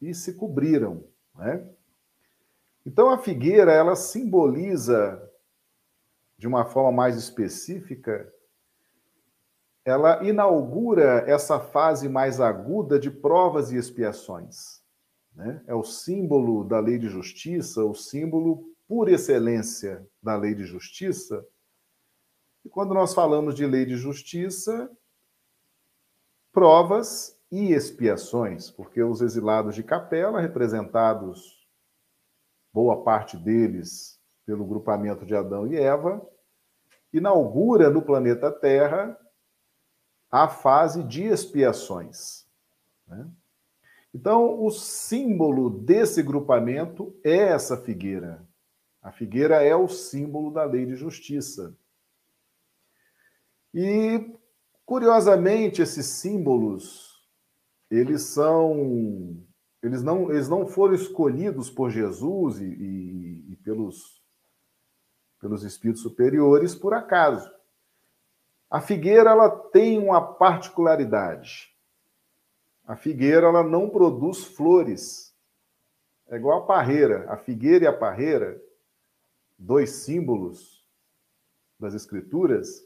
[0.00, 1.04] e se cobriram.
[1.34, 1.68] Né?
[2.86, 5.22] Então a figueira ela simboliza
[6.38, 8.32] de uma forma mais específica,
[9.84, 14.80] ela inaugura essa fase mais aguda de provas e expiações.
[15.34, 15.62] Né?
[15.66, 21.46] É o símbolo da lei de justiça, o símbolo por excelência da lei de justiça.
[22.64, 24.90] E quando nós falamos de lei de justiça,
[26.52, 31.66] provas e expiações, porque os exilados de capela, representados,
[32.72, 36.26] boa parte deles, pelo grupamento de Adão e Eva,
[37.12, 39.18] inaugura no planeta Terra
[40.30, 42.46] a fase de expiações.
[43.06, 43.26] Né?
[44.14, 48.46] Então, o símbolo desse grupamento é essa figueira.
[49.02, 51.76] A figueira é o símbolo da lei de justiça.
[53.72, 54.32] E,
[54.84, 57.26] curiosamente, esses símbolos,
[57.90, 59.36] eles são.
[59.82, 64.20] Eles não, eles não foram escolhidos por Jesus e, e, e pelos,
[65.40, 67.48] pelos espíritos superiores por acaso.
[68.68, 71.72] A figueira ela tem uma particularidade.
[72.88, 75.36] A figueira ela não produz flores.
[76.26, 77.30] É igual a parreira.
[77.30, 78.58] A figueira e a parreira,
[79.58, 80.82] dois símbolos
[81.78, 82.82] das escrituras,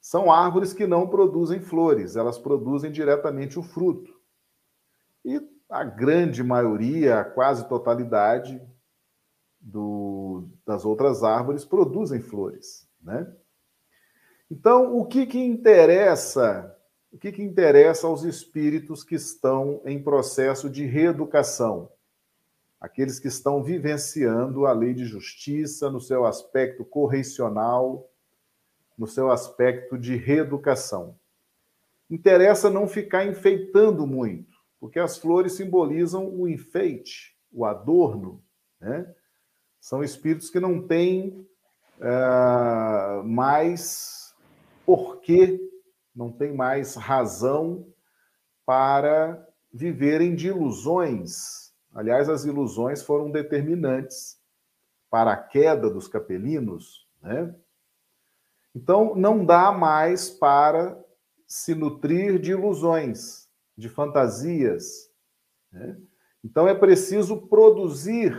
[0.00, 4.14] são árvores que não produzem flores, elas produzem diretamente o fruto.
[5.24, 8.64] E a grande maioria, a quase totalidade
[9.60, 13.36] do, das outras árvores produzem flores, né?
[14.48, 16.75] Então, o que que interessa
[17.16, 21.90] o que, que interessa aos espíritos que estão em processo de reeducação?
[22.78, 28.06] Aqueles que estão vivenciando a lei de justiça no seu aspecto correcional,
[28.98, 31.18] no seu aspecto de reeducação.
[32.10, 38.44] Interessa não ficar enfeitando muito, porque as flores simbolizam o enfeite, o adorno.
[38.78, 39.10] Né?
[39.80, 41.48] São espíritos que não têm
[41.98, 44.34] uh, mais
[44.84, 45.65] porquê
[46.16, 47.86] não tem mais razão
[48.64, 51.74] para viverem de ilusões.
[51.94, 54.40] Aliás, as ilusões foram determinantes
[55.10, 57.54] para a queda dos capelinos, né?
[58.74, 61.02] Então, não dá mais para
[61.46, 65.10] se nutrir de ilusões, de fantasias.
[65.72, 65.96] Né?
[66.44, 68.36] Então, é preciso produzir.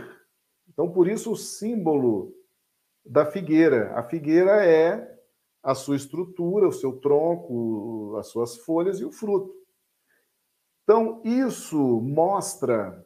[0.68, 2.32] Então, por isso, o símbolo
[3.04, 3.92] da figueira.
[3.98, 5.17] A figueira é
[5.62, 9.54] a sua estrutura, o seu tronco, as suas folhas e o fruto.
[10.84, 13.04] Então, isso mostra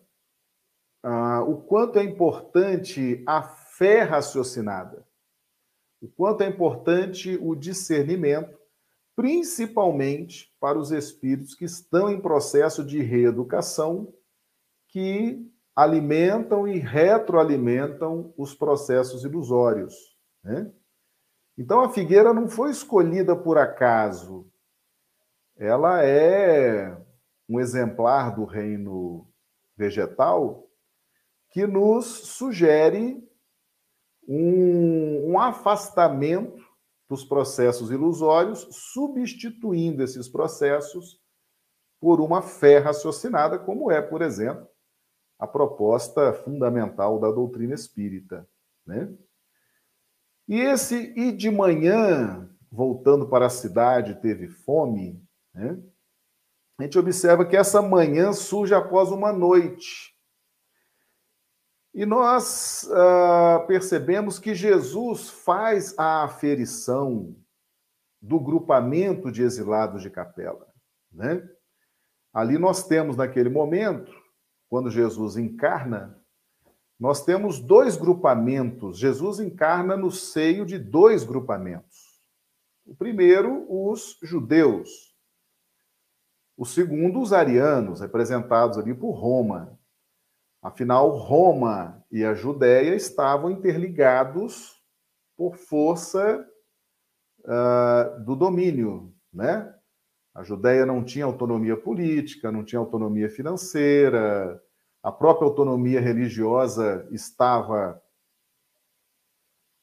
[1.03, 5.05] ah, o quanto é importante a fé raciocinada,
[6.01, 8.57] o quanto é importante o discernimento,
[9.17, 14.12] principalmente para os espíritos que estão em processo de reeducação,
[14.88, 20.17] que alimentam e retroalimentam os processos ilusórios.
[20.45, 20.71] Né?
[21.57, 24.51] Então a figueira não foi escolhida por acaso.
[25.57, 26.97] Ela é
[27.49, 29.29] um exemplar do reino
[29.77, 30.67] vegetal
[31.51, 33.23] que nos sugere
[34.27, 36.62] um, um afastamento
[37.09, 41.21] dos processos ilusórios, substituindo esses processos
[42.01, 44.67] por uma fé raciocinada, como é, por exemplo,
[45.38, 48.49] a proposta fundamental da doutrina espírita.
[48.87, 49.12] Né?
[50.53, 55.83] E esse e de manhã, voltando para a cidade, teve fome, né?
[56.79, 60.15] a gente observa que essa manhã surge após uma noite.
[61.95, 67.35] E nós ah, percebemos que Jesus faz a aferição
[68.21, 70.71] do grupamento de exilados de capela.
[71.11, 71.49] Né?
[72.31, 74.12] Ali nós temos, naquele momento,
[74.69, 76.22] quando Jesus encarna,
[77.03, 78.97] nós temos dois grupamentos.
[78.97, 82.23] Jesus encarna no seio de dois grupamentos.
[82.87, 85.12] O primeiro, os judeus.
[86.57, 89.77] O segundo, os arianos, representados ali por Roma.
[90.62, 94.81] Afinal, Roma e a Judéia estavam interligados
[95.37, 96.49] por força
[97.41, 99.75] uh, do domínio, né?
[100.33, 104.62] A Judéia não tinha autonomia política, não tinha autonomia financeira,
[105.03, 108.01] a própria autonomia religiosa estava,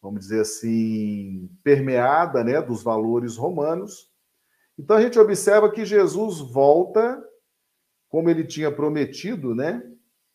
[0.02, 4.10] vamos dizer assim, permeada né, dos valores romanos.
[4.78, 7.22] Então a gente observa que Jesus volta,
[8.08, 9.84] como ele tinha prometido, né?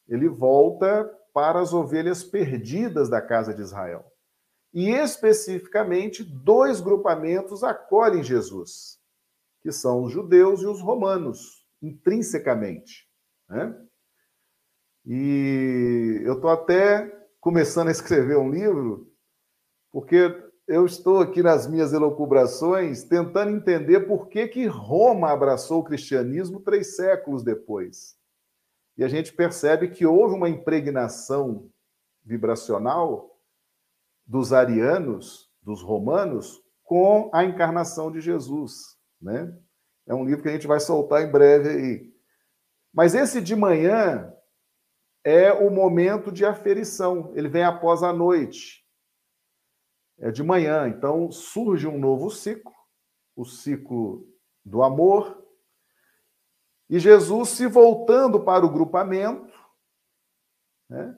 [0.07, 4.05] Ele volta para as ovelhas perdidas da casa de Israel.
[4.73, 9.01] E especificamente, dois grupamentos acolhem Jesus,
[9.63, 13.09] que são os judeus e os romanos, intrinsecamente.
[13.49, 13.75] Né?
[15.07, 17.07] E eu estou até
[17.41, 19.13] começando a escrever um livro,
[19.93, 25.85] porque eu estou aqui nas minhas elucubrações tentando entender por que, que Roma abraçou o
[25.85, 28.17] cristianismo três séculos depois.
[28.97, 31.69] E a gente percebe que houve uma impregnação
[32.25, 33.39] vibracional
[34.27, 39.55] dos arianos, dos romanos, com a encarnação de Jesus, né?
[40.07, 42.15] É um livro que a gente vai soltar em breve aí.
[42.93, 44.33] Mas esse de manhã
[45.25, 48.85] é o momento de aferição, ele vem após a noite.
[50.19, 52.73] É de manhã, então surge um novo ciclo,
[53.35, 54.29] o ciclo
[54.65, 55.43] do amor.
[56.89, 59.53] E Jesus, se voltando para o grupamento,
[60.89, 61.17] né,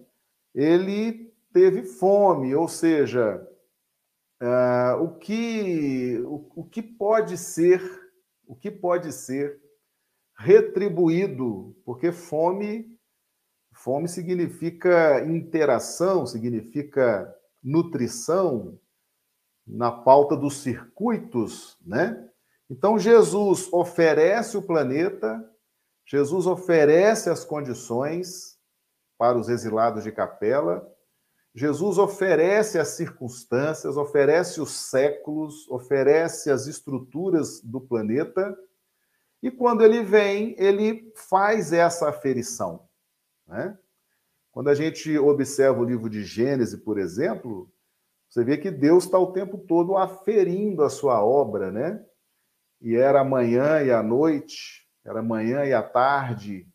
[0.54, 3.46] ele teve fome, ou seja,
[4.40, 7.82] uh, o, que, o, o que pode ser,
[8.46, 9.60] o que pode ser
[10.38, 12.95] retribuído, porque fome,
[13.86, 17.32] fome significa interação, significa
[17.62, 18.76] nutrição
[19.64, 22.28] na pauta dos circuitos, né?
[22.68, 25.40] Então Jesus oferece o planeta,
[26.04, 28.58] Jesus oferece as condições
[29.16, 30.84] para os exilados de capela,
[31.54, 38.58] Jesus oferece as circunstâncias, oferece os séculos, oferece as estruturas do planeta,
[39.40, 42.85] e quando ele vem, ele faz essa aferição.
[43.46, 43.78] Né?
[44.50, 47.70] Quando a gente observa o livro de Gênesis, por exemplo,
[48.28, 52.04] você vê que Deus está o tempo todo aferindo a sua obra, né?
[52.80, 56.68] E era a manhã e a noite, era manhã e a tarde,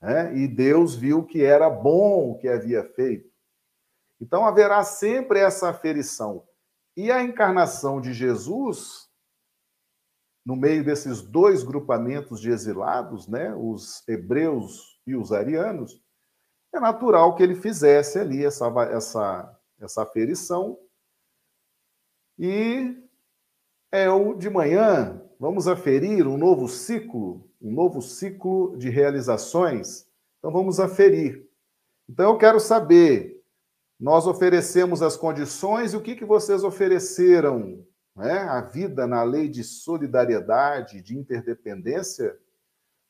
[0.00, 0.36] né?
[0.36, 3.30] e Deus viu que era bom o que havia feito.
[4.20, 6.44] Então haverá sempre essa aferição.
[6.96, 9.08] E a encarnação de Jesus,
[10.44, 16.02] no meio desses dois grupamentos de exilados, né, os hebreus e os arianos,
[16.76, 20.78] é natural que ele fizesse ali essa, essa, essa aferição
[22.38, 22.94] e
[23.90, 30.06] é o de manhã, vamos aferir um novo ciclo, um novo ciclo de realizações.
[30.38, 31.48] Então vamos aferir.
[32.08, 33.42] Então eu quero saber,
[33.98, 37.84] nós oferecemos as condições e o que, que vocês ofereceram?
[38.14, 38.38] Né?
[38.38, 42.38] A vida na lei de solidariedade, de interdependência,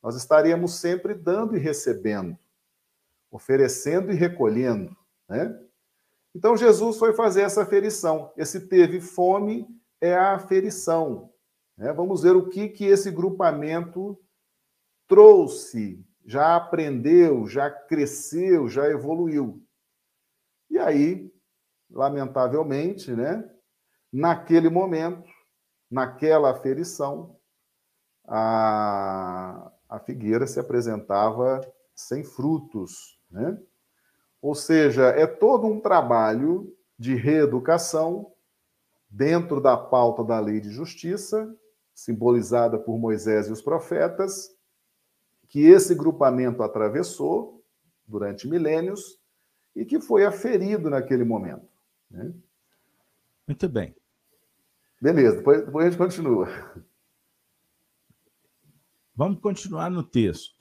[0.02, 2.38] nós estaríamos sempre dando e recebendo,
[3.30, 4.96] oferecendo e recolhendo.
[5.28, 5.58] Né?
[6.34, 8.32] Então Jesus foi fazer essa aferição.
[8.36, 9.66] Esse teve fome
[10.00, 11.32] é a aferição.
[11.76, 11.92] Né?
[11.92, 14.18] Vamos ver o que, que esse grupamento
[15.06, 19.62] trouxe, já aprendeu, já cresceu, já evoluiu.
[20.68, 21.32] E aí,
[21.90, 23.48] lamentavelmente, né,
[24.12, 25.28] naquele momento,
[25.90, 27.38] naquela aferição,
[28.26, 31.60] a, a figueira se apresentava
[31.94, 33.15] sem frutos.
[33.30, 33.58] Né?
[34.40, 38.32] Ou seja, é todo um trabalho de reeducação
[39.08, 41.54] dentro da pauta da lei de justiça,
[41.94, 44.54] simbolizada por Moisés e os profetas,
[45.48, 47.64] que esse grupamento atravessou
[48.06, 49.18] durante milênios
[49.74, 51.68] e que foi aferido naquele momento.
[52.10, 52.32] Né?
[53.46, 53.94] Muito bem.
[55.00, 56.48] Beleza, depois, depois a gente continua.
[59.14, 60.55] Vamos continuar no texto.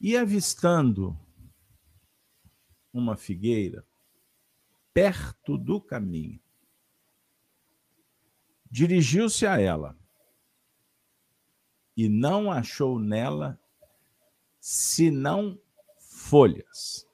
[0.00, 1.18] E avistando
[2.92, 3.86] uma figueira
[4.92, 6.40] perto do caminho.
[8.70, 9.96] Dirigiu-se a ela
[11.96, 13.58] e não achou nela
[14.60, 15.60] senão
[15.98, 17.06] folhas.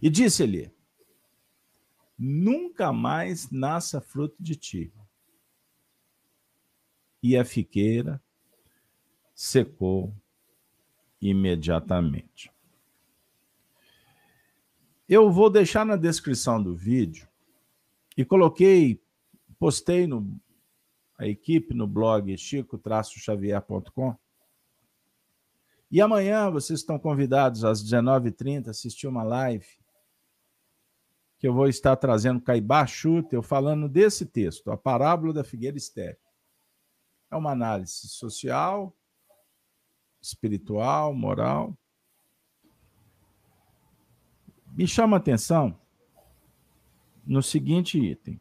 [0.00, 0.72] E disse-lhe:
[2.18, 4.92] Nunca mais nasça fruto de ti.
[7.22, 8.22] E a figueira
[9.34, 10.14] secou
[11.20, 12.52] imediatamente.
[15.08, 17.28] Eu vou deixar na descrição do vídeo
[18.16, 19.02] e coloquei,
[19.58, 20.40] postei no
[21.16, 24.16] a equipe no blog chico-xavier.com.
[25.90, 29.66] E amanhã vocês estão convidados às 19h30 a assistir uma live
[31.38, 36.18] que eu vou estar trazendo Caibá Schutter, falando desse texto, a parábola da figueira estéril.
[37.30, 38.96] É uma análise social,
[40.24, 41.76] espiritual, moral,
[44.72, 45.78] me chama a atenção
[47.26, 48.40] no seguinte item.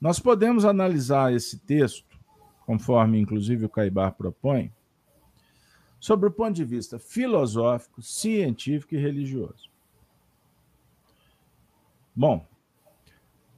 [0.00, 2.16] Nós podemos analisar esse texto,
[2.64, 4.72] conforme inclusive o Caibar propõe,
[5.98, 9.68] sobre o ponto de vista filosófico, científico e religioso.
[12.14, 12.46] Bom,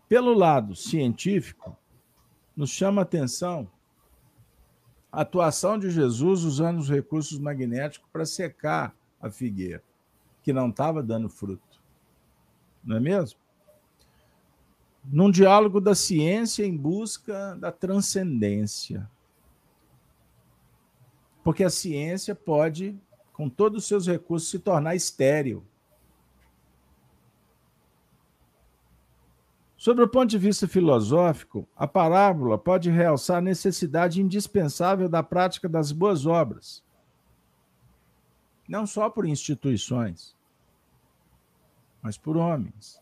[0.09, 1.77] pelo lado científico,
[2.57, 3.71] nos chama a atenção
[5.11, 9.83] a atuação de Jesus usando os recursos magnéticos para secar a figueira
[10.43, 11.83] que não estava dando fruto.
[12.85, 13.39] Não é mesmo?
[15.05, 19.11] Num diálogo da ciência em busca da transcendência.
[21.43, 22.99] Porque a ciência pode
[23.39, 25.63] com todos os seus recursos, se tornar estéril.
[29.79, 35.69] Sobre o ponto de vista filosófico, a parábola pode realçar a necessidade indispensável da prática
[35.69, 36.85] das boas obras,
[38.69, 40.37] não só por instituições,
[42.03, 43.01] mas por homens.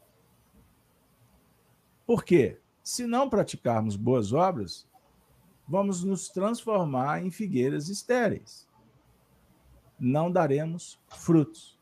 [2.06, 2.60] Por quê?
[2.82, 4.86] Se não praticarmos boas obras,
[5.66, 8.68] vamos nos transformar em figueiras estéreis.
[9.98, 11.78] Não daremos frutos.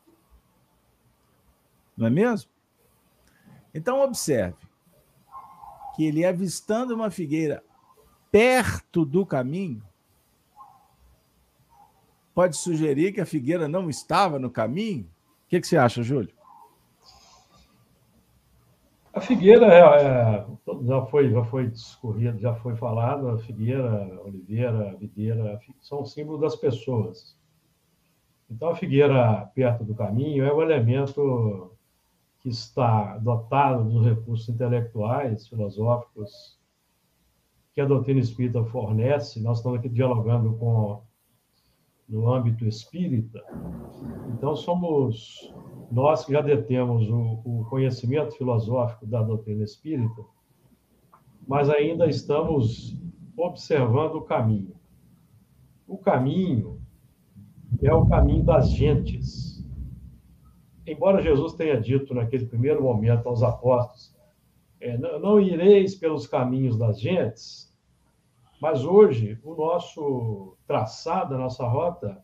[1.97, 2.49] Não é mesmo?
[3.73, 4.65] Então, observe
[5.95, 7.63] que ele, avistando uma figueira
[8.31, 9.81] perto do caminho,
[12.33, 15.03] pode sugerir que a figueira não estava no caminho?
[15.45, 16.33] O que, que você acha, Júlio?
[19.13, 20.45] A figueira é, é,
[20.83, 23.29] já foi já foi discorrido, já foi falado.
[23.29, 27.37] A figueira, oliveira, videira são símbolos das pessoas.
[28.51, 31.74] Então a figueira perto do caminho é o elemento
[32.45, 36.55] que está dotado dos recursos intelectuais, filosóficos,
[37.73, 39.41] que a doutrina espírita fornece.
[39.41, 41.01] Nós estamos aqui dialogando com
[42.07, 43.43] no âmbito espírita.
[44.31, 45.51] Então, somos
[45.91, 50.23] nós que já detemos o, o conhecimento filosófico da doutrina espírita,
[51.47, 52.95] mas ainda estamos
[53.35, 54.75] observando o caminho.
[55.87, 56.79] O caminho
[57.81, 59.54] é o caminho das gentes
[60.85, 64.15] embora Jesus tenha dito naquele primeiro momento aos apóstolos,
[64.79, 67.73] é, não, não ireis pelos caminhos das gentes,
[68.61, 72.23] mas hoje o nosso traçado, a nossa rota,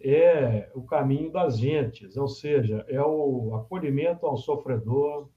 [0.00, 5.28] é o caminho das gentes, ou seja, é o acolhimento ao sofredor,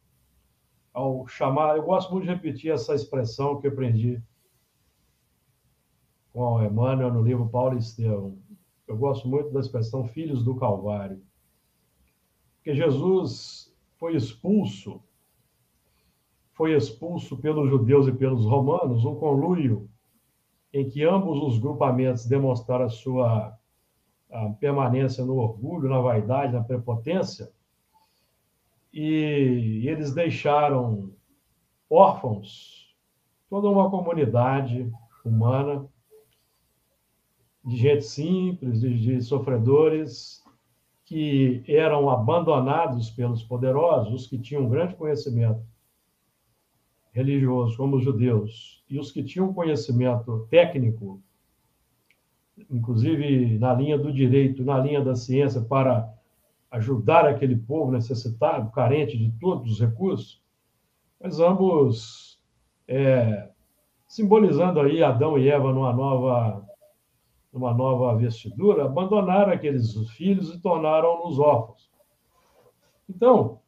[0.94, 1.78] ao chamar.
[1.78, 4.22] Eu gosto muito de repetir essa expressão que eu aprendi
[6.34, 8.38] com Emmanuel no livro Paulo e Estevão.
[8.88, 11.22] Eu gosto muito da expressão filhos do Calvário
[12.70, 15.02] que Jesus foi expulso,
[16.54, 19.90] foi expulso pelos judeus e pelos romanos, um conluio
[20.72, 23.58] em que ambos os grupamentos demonstraram a sua
[24.32, 27.52] a permanência no orgulho, na vaidade, na prepotência,
[28.94, 31.12] e eles deixaram
[31.90, 32.96] órfãos
[33.50, 34.92] toda uma comunidade
[35.26, 35.90] humana
[37.66, 40.39] de gente simples, de, de sofredores,
[41.10, 45.60] que eram abandonados pelos poderosos, os que tinham grande conhecimento
[47.12, 51.20] religioso, como os judeus, e os que tinham conhecimento técnico,
[52.70, 56.14] inclusive na linha do direito, na linha da ciência, para
[56.70, 60.40] ajudar aquele povo necessitado, carente de todos os recursos,
[61.20, 62.40] mas ambos
[62.88, 63.50] é,
[64.08, 66.69] simbolizando aí Adão e Eva numa nova
[67.52, 71.90] numa nova vestidura, abandonaram aqueles filhos e tornaram-nos órfãos.
[73.10, 73.60] Então,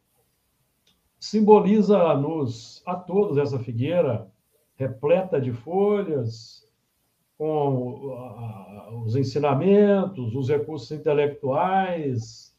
[1.19, 4.32] simboliza-nos a todos essa figueira
[4.75, 6.61] repleta de folhas,
[7.41, 12.55] com os ensinamentos, os recursos intelectuais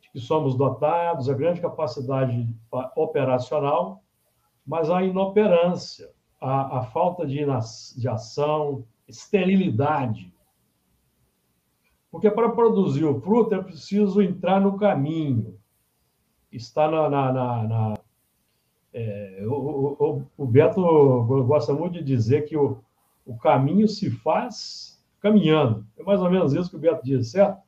[0.00, 2.54] de que somos dotados, a grande capacidade
[2.94, 4.04] operacional,
[4.64, 6.08] mas a inoperância,
[6.40, 7.44] a, a falta de,
[7.96, 10.32] de ação, esterilidade,
[12.16, 15.58] porque para produzir o fruto é preciso entrar no caminho.
[16.50, 17.10] Está na.
[17.10, 17.94] na, na, na
[18.94, 20.80] é, o, o, o, Beto
[21.46, 22.78] gosta muito de dizer que o,
[23.26, 25.86] o caminho se faz caminhando.
[25.98, 27.60] É mais ou menos isso que o Beto diz, certo?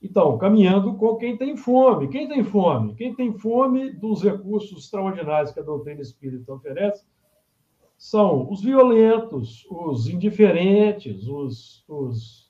[0.00, 2.06] Então, caminhando com quem tem fome.
[2.06, 2.94] Quem tem fome?
[2.94, 7.04] Quem tem fome dos recursos extraordinários que a doutrina espírita oferece
[7.96, 12.47] são os violentos, os indiferentes, os, os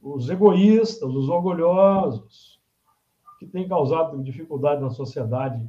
[0.00, 2.60] os egoístas, os orgulhosos,
[3.38, 5.68] que têm causado dificuldade na sociedade,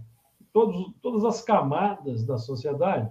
[0.52, 3.10] todos, todas as camadas da sociedade.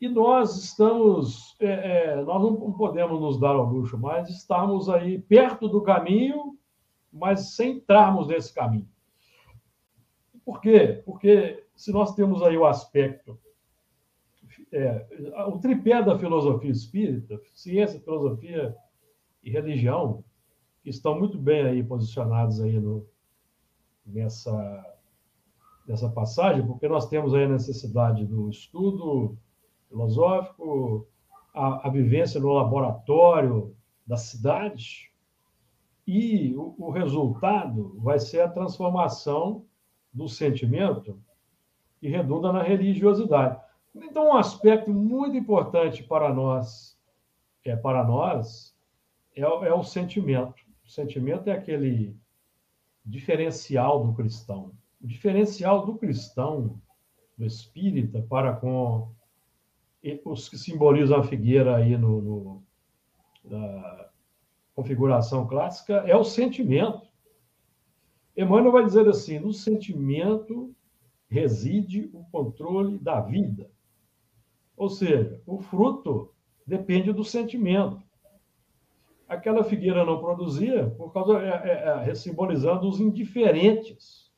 [0.00, 5.18] E nós estamos, é, é, nós não podemos nos dar ao luxo, mas estamos aí
[5.18, 6.58] perto do caminho,
[7.12, 8.88] mas sem entrarmos nesse caminho.
[10.44, 11.02] Por quê?
[11.06, 13.38] Porque se nós temos aí o aspecto,
[14.70, 15.06] é,
[15.48, 18.76] o tripé da filosofia espírita, ciência, filosofia
[19.44, 20.24] e religião,
[20.82, 23.06] que estão muito bem aí posicionados aí no,
[24.04, 24.96] nessa,
[25.86, 29.36] nessa passagem, porque nós temos aí a necessidade do estudo
[29.88, 31.06] filosófico,
[31.54, 33.76] a, a vivência no laboratório
[34.06, 35.12] da cidade,
[36.06, 39.64] e o, o resultado vai ser a transformação
[40.12, 41.18] do sentimento
[41.98, 43.58] que redunda na religiosidade.
[43.94, 46.98] Então, um aspecto muito importante para nós,
[47.64, 48.73] é para nós,
[49.34, 50.62] é, é o sentimento.
[50.84, 52.16] O sentimento é aquele
[53.04, 54.72] diferencial do cristão.
[55.00, 56.80] O diferencial do cristão,
[57.36, 59.12] do espírita, para com
[60.24, 62.64] os que simbolizam a figueira aí no, no
[63.44, 64.10] na
[64.74, 67.06] configuração clássica, é o sentimento.
[68.36, 70.74] Emmanuel vai dizer assim: no sentimento
[71.28, 73.70] reside o controle da vida.
[74.76, 76.32] Ou seja, o fruto
[76.66, 78.03] depende do sentimento.
[79.28, 84.30] Aquela figueira não produzia por causa é, é, é, simbolizando os indiferentes.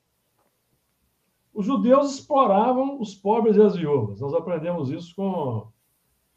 [1.53, 4.21] Os judeus exploravam os pobres e as viúvas.
[4.21, 5.69] Nós aprendemos isso com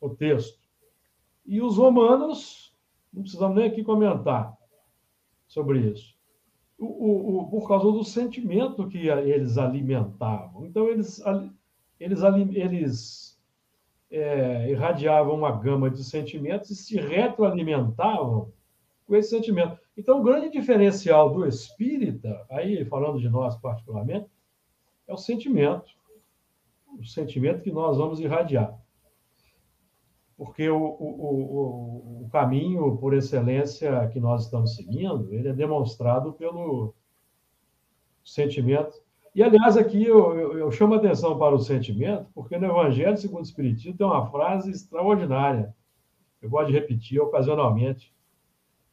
[0.02, 0.60] o texto.
[1.46, 2.76] E os romanos,
[3.12, 4.58] não precisamos nem aqui comentar
[5.48, 6.16] sobre isso.
[6.78, 10.66] O, o, o, por causa do sentimento que eles alimentavam.
[10.66, 11.22] Então, eles,
[12.00, 13.29] eles, eles
[14.12, 18.52] é, irradiavam uma gama de sentimentos e se retroalimentavam
[19.06, 19.78] com esse sentimento.
[19.98, 24.30] Então, o grande diferencial do espírita, aí falando de nós particularmente,
[25.08, 25.90] é o sentimento.
[26.98, 28.80] O sentimento que nós vamos irradiar.
[30.38, 36.34] Porque o, o, o, o caminho por excelência que nós estamos seguindo, ele é demonstrado
[36.34, 36.94] pelo
[38.24, 39.02] sentimento
[39.36, 43.40] e, aliás, aqui eu, eu, eu, chamo atenção para o sentimento, porque no Evangelho segundo
[43.40, 45.74] o Espiritismo tem uma frase extraordinária.
[46.42, 48.14] Eu gosto de repetir ocasionalmente.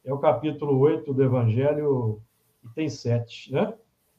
[0.03, 2.21] É o capítulo 8 do Evangelho,
[2.63, 3.73] e tem sete, né?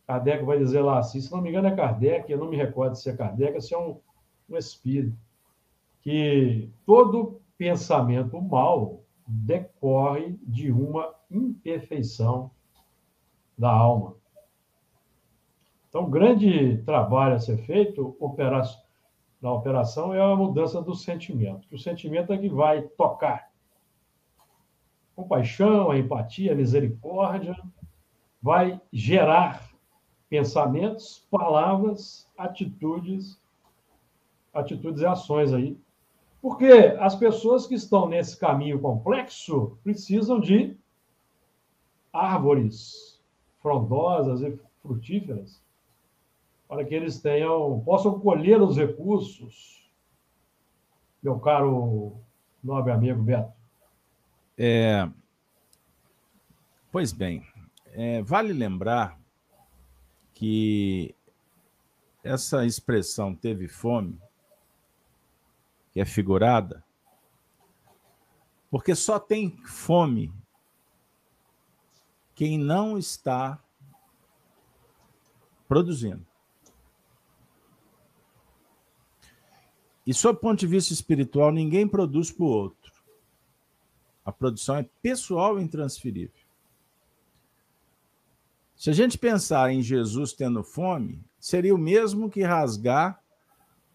[0.06, 2.94] Kardec vai dizer lá assim, se não me engano é Kardec, eu não me recordo
[2.96, 4.00] se é Kardec, se é um,
[4.48, 5.16] um espírito,
[6.00, 12.50] que todo pensamento mal decorre de uma imperfeição
[13.56, 14.17] da alma.
[15.88, 18.14] Então, o grande trabalho a ser feito
[19.40, 23.50] na operação é a mudança do sentimento, que o sentimento é que vai tocar.
[25.16, 27.56] Compaixão, a empatia, a misericórdia,
[28.40, 29.66] vai gerar
[30.28, 33.40] pensamentos, palavras, atitudes,
[34.52, 35.78] atitudes e ações aí.
[36.40, 40.76] Porque as pessoas que estão nesse caminho complexo precisam de
[42.12, 43.20] árvores
[43.60, 45.66] frondosas e frutíferas
[46.68, 49.90] para que eles tenham, possam colher os recursos,
[51.22, 52.20] meu caro
[52.62, 53.52] nobre amigo Beto.
[54.56, 55.08] É,
[56.92, 57.46] pois bem,
[57.92, 59.18] é, vale lembrar
[60.34, 61.14] que
[62.22, 64.20] essa expressão teve fome,
[65.92, 66.84] que é figurada,
[68.70, 70.32] porque só tem fome
[72.34, 73.58] quem não está
[75.66, 76.26] produzindo.
[80.08, 82.90] E, sob o ponto de vista espiritual, ninguém produz para o outro.
[84.24, 86.40] A produção é pessoal e intransferível.
[88.74, 93.22] Se a gente pensar em Jesus tendo fome, seria o mesmo que rasgar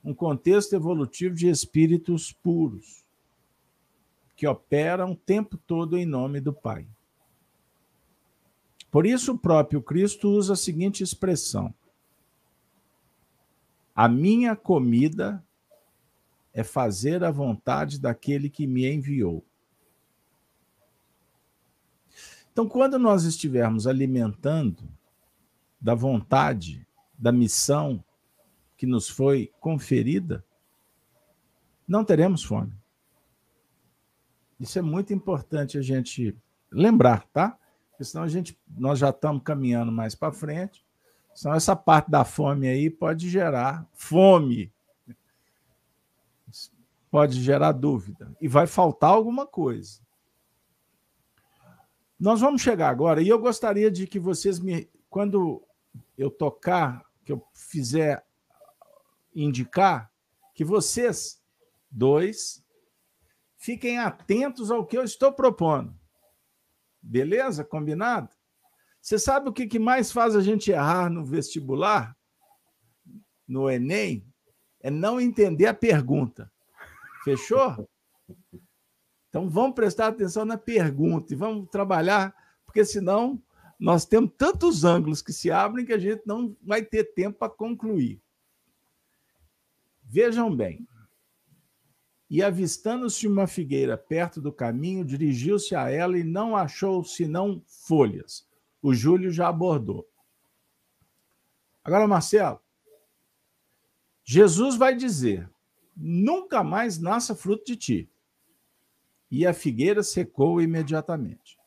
[0.03, 3.03] um contexto evolutivo de espíritos puros,
[4.35, 6.85] que operam o tempo todo em nome do Pai.
[8.91, 11.73] Por isso, o próprio Cristo usa a seguinte expressão:
[13.95, 15.43] A minha comida
[16.53, 19.43] é fazer a vontade daquele que me enviou.
[22.51, 24.87] Então, quando nós estivermos alimentando
[25.81, 26.87] da vontade,
[27.17, 28.03] da missão
[28.77, 30.45] que nos foi conferida,
[31.87, 32.73] não teremos fome.
[34.59, 36.37] Isso é muito importante a gente
[36.71, 37.57] lembrar, tá?
[37.89, 40.85] Porque senão a gente, nós já estamos caminhando mais para frente,
[41.33, 44.71] senão essa parte da fome aí pode gerar fome
[47.13, 50.01] pode gerar dúvida e vai faltar alguma coisa.
[52.19, 55.63] Nós vamos chegar agora e eu gostaria de que vocês me, quando
[56.17, 58.25] eu tocar, que eu fizer
[59.35, 60.11] indicar,
[60.55, 61.39] que vocês
[61.87, 62.65] dois
[63.57, 65.95] fiquem atentos ao que eu estou propondo.
[66.99, 67.63] Beleza?
[67.63, 68.29] Combinado?
[68.99, 72.17] Você sabe o que mais faz a gente errar no vestibular,
[73.47, 74.27] no Enem?
[74.79, 76.51] É não entender a pergunta.
[77.23, 77.89] Fechou?
[79.29, 83.41] Então vamos prestar atenção na pergunta e vamos trabalhar, porque senão
[83.79, 87.49] nós temos tantos ângulos que se abrem que a gente não vai ter tempo para
[87.49, 88.21] concluir.
[90.03, 90.87] Vejam bem.
[92.29, 98.47] E avistando-se uma figueira perto do caminho, dirigiu-se a ela e não achou senão folhas.
[98.81, 100.07] O Júlio já abordou.
[101.83, 102.59] Agora, Marcelo,
[104.23, 105.49] Jesus vai dizer:
[105.95, 108.09] nunca mais nasça fruto de ti.
[109.29, 111.57] E a figueira secou imediatamente.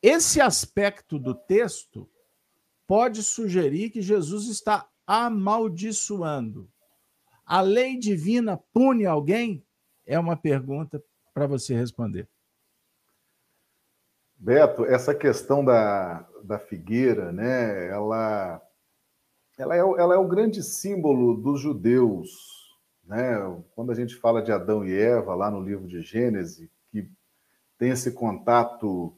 [0.00, 2.08] esse aspecto do texto
[2.86, 6.70] pode sugerir que Jesus está amaldiçoando.
[7.44, 9.64] A lei divina pune alguém?
[10.06, 11.02] É uma pergunta
[11.32, 12.28] para você responder.
[14.36, 18.60] Beto, essa questão da, da figueira, né, ela,
[19.56, 22.53] ela, é, ela é o grande símbolo dos judeus.
[23.06, 23.36] Né?
[23.74, 27.08] Quando a gente fala de Adão e Eva, lá no livro de Gênesis, que
[27.78, 29.16] tem esse contato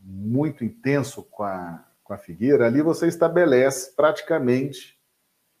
[0.00, 4.98] muito intenso com a, com a figueira, ali você estabelece praticamente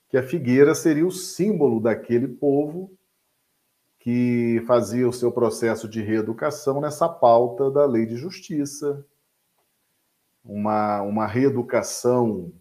[0.08, 2.96] que a figueira seria o símbolo daquele povo
[3.98, 9.04] que fazia o seu processo de reeducação nessa pauta da lei de justiça,
[10.44, 12.52] uma, uma reeducação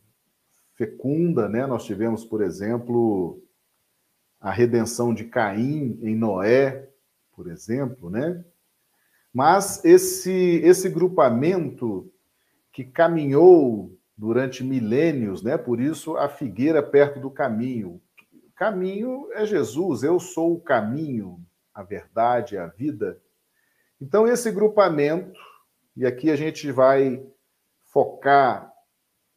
[0.73, 1.67] fecunda, né?
[1.67, 3.42] Nós tivemos, por exemplo,
[4.43, 6.87] a redenção de Caim em Noé,
[7.35, 8.45] por exemplo, né?
[9.33, 12.13] Mas esse esse grupamento
[12.71, 15.57] que caminhou durante milênios, né?
[15.57, 17.99] Por isso a figueira perto do caminho,
[18.55, 23.19] caminho é Jesus, eu sou o caminho, a verdade, a vida.
[23.99, 25.39] Então, esse grupamento,
[25.95, 27.25] e aqui a gente vai
[27.91, 28.71] focar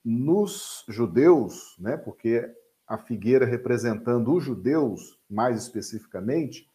[0.04, 2.48] nos judeus, né, porque
[2.86, 6.70] a figueira representando os judeus, mais especificamente,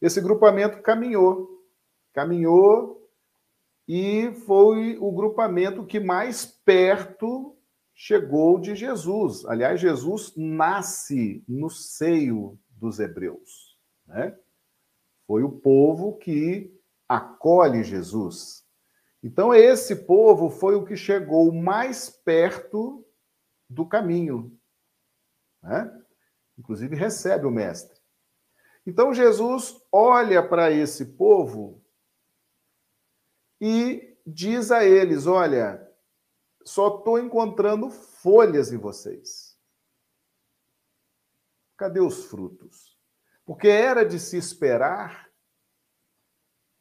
[0.00, 1.48] esse grupamento caminhou,
[2.12, 3.08] caminhou
[3.88, 7.56] e foi o grupamento que mais perto
[7.94, 9.46] chegou de Jesus.
[9.46, 13.78] Aliás, Jesus nasce no seio dos hebreus.
[14.06, 14.36] Né?
[15.26, 16.74] Foi o povo que
[17.08, 18.66] acolhe Jesus.
[19.22, 23.04] Então, esse povo foi o que chegou mais perto
[23.68, 24.56] do caminho.
[25.66, 26.04] Né?
[26.56, 28.00] Inclusive, recebe o Mestre.
[28.86, 31.84] Então, Jesus olha para esse povo
[33.60, 35.84] e diz a eles: Olha,
[36.64, 39.58] só estou encontrando folhas em vocês.
[41.76, 42.96] Cadê os frutos?
[43.44, 45.28] Porque era de se esperar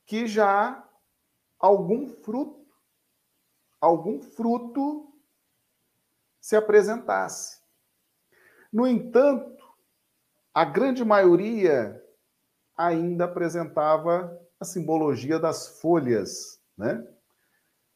[0.06, 0.88] que já
[1.60, 2.66] algum fruto,
[3.82, 5.12] algum fruto
[6.40, 7.65] se apresentasse.
[8.76, 9.56] No entanto,
[10.54, 12.04] a grande maioria
[12.76, 17.02] ainda apresentava a simbologia das folhas, né?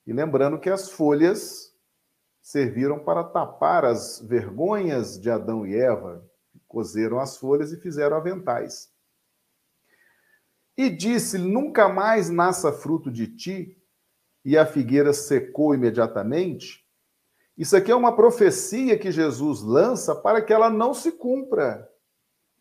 [0.08, 1.76] E lembrando que as folhas
[2.42, 6.26] serviram para tapar as vergonhas de Adão e Eva,
[6.66, 8.90] cozeram as folhas e fizeram aventais.
[10.78, 13.78] E disse: Nunca mais nasça fruto de ti,
[14.46, 16.89] e a figueira secou imediatamente.
[17.60, 21.88] Isso aqui é uma profecia que Jesus lança para que ela não se cumpra,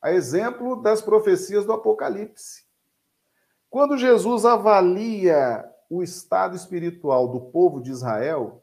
[0.03, 2.67] a exemplo das profecias do Apocalipse.
[3.71, 8.63] Quando Jesus avalia o estado espiritual do povo de Israel,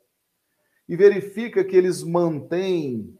[0.87, 3.17] e verifica que eles mantêm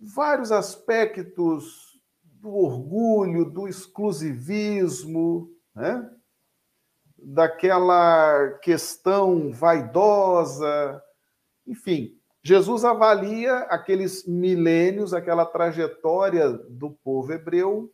[0.00, 6.08] vários aspectos do orgulho, do exclusivismo, né?
[7.16, 11.02] daquela questão vaidosa,
[11.68, 12.18] enfim.
[12.42, 17.92] Jesus avalia aqueles milênios, aquela trajetória do povo hebreu,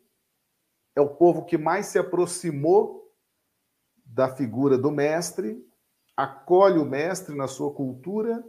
[0.95, 3.13] é o povo que mais se aproximou
[4.05, 5.61] da figura do mestre,
[6.17, 8.45] acolhe o mestre na sua cultura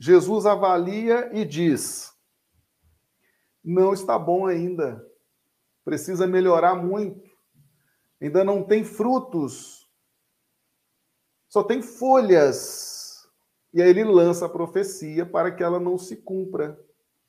[0.00, 2.10] Jesus avalia e diz:
[3.62, 5.06] não está bom ainda,
[5.84, 7.30] precisa melhorar muito,
[8.18, 9.86] ainda não tem frutos,
[11.50, 12.98] só tem folhas.
[13.72, 16.78] E aí ele lança a profecia para que ela não se cumpra,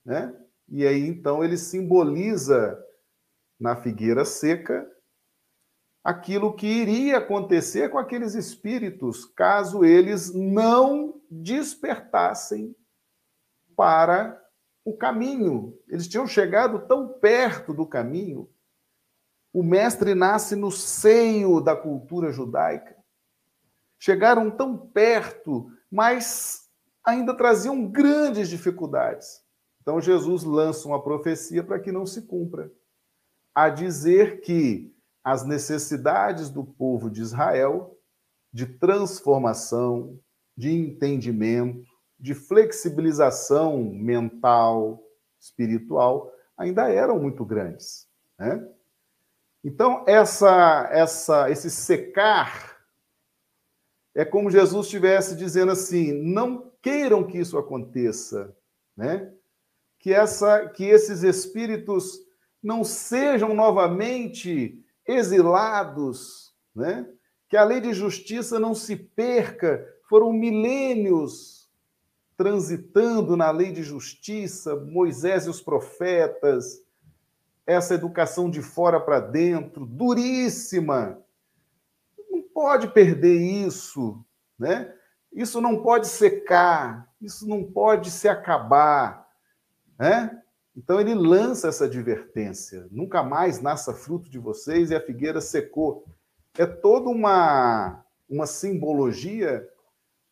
[0.05, 0.35] né?
[0.67, 2.81] E aí então ele simboliza
[3.59, 4.89] na figueira seca
[6.03, 12.75] aquilo que iria acontecer com aqueles espíritos caso eles não despertassem
[13.75, 14.41] para
[14.83, 15.77] o caminho.
[15.87, 18.49] Eles tinham chegado tão perto do caminho.
[19.53, 22.95] O mestre nasce no seio da cultura judaica.
[23.99, 26.69] Chegaram tão perto, mas
[27.05, 29.41] ainda traziam grandes dificuldades.
[29.81, 32.71] Então Jesus lança uma profecia para que não se cumpra,
[33.53, 37.97] a dizer que as necessidades do povo de Israel
[38.53, 40.19] de transformação,
[40.57, 41.85] de entendimento,
[42.19, 45.01] de flexibilização mental,
[45.39, 48.07] espiritual, ainda eram muito grandes.
[48.37, 48.67] Né?
[49.63, 52.70] Então, essa, essa, esse secar
[54.13, 58.55] é como Jesus estivesse dizendo assim: não queiram que isso aconteça,
[58.95, 59.31] né?
[59.99, 62.19] que, essa, que esses espíritos
[62.61, 67.07] não sejam novamente exilados, né?
[67.47, 69.87] que a lei de justiça não se perca.
[70.09, 71.69] Foram milênios
[72.35, 76.81] transitando na lei de justiça, Moisés e os profetas,
[77.67, 81.20] essa educação de fora para dentro, duríssima.
[82.61, 84.23] Pode perder isso,
[84.57, 84.93] né?
[85.33, 89.27] Isso não pode secar, isso não pode se acabar,
[89.97, 90.39] né?
[90.77, 96.05] Então ele lança essa advertência: nunca mais nasça fruto de vocês e a figueira secou.
[96.55, 99.67] É toda uma uma simbologia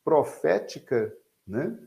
[0.03, 1.11] profética,
[1.47, 1.79] né?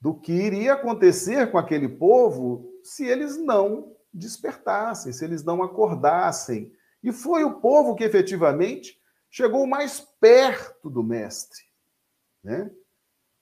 [0.00, 6.72] Do que iria acontecer com aquele povo se eles não despertassem, se eles não acordassem.
[7.02, 9.02] E foi o povo que efetivamente
[9.34, 11.64] chegou mais perto do mestre.
[12.40, 12.70] Né?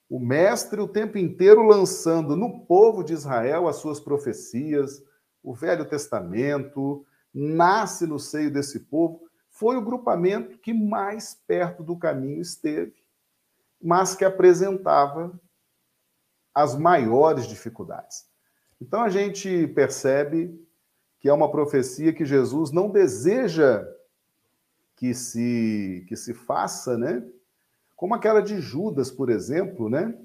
[0.08, 5.04] O mestre o tempo inteiro lançando no povo de Israel as suas profecias,
[5.42, 11.98] o Velho Testamento, nasce no seio desse povo, foi o grupamento que mais perto do
[11.98, 12.96] caminho esteve,
[13.78, 15.38] mas que apresentava
[16.54, 18.26] as maiores dificuldades.
[18.80, 20.58] Então a gente percebe
[21.20, 23.86] que é uma profecia que Jesus não deseja
[25.02, 27.26] que se que se faça, né?
[27.96, 30.16] Como aquela de Judas, por exemplo, né?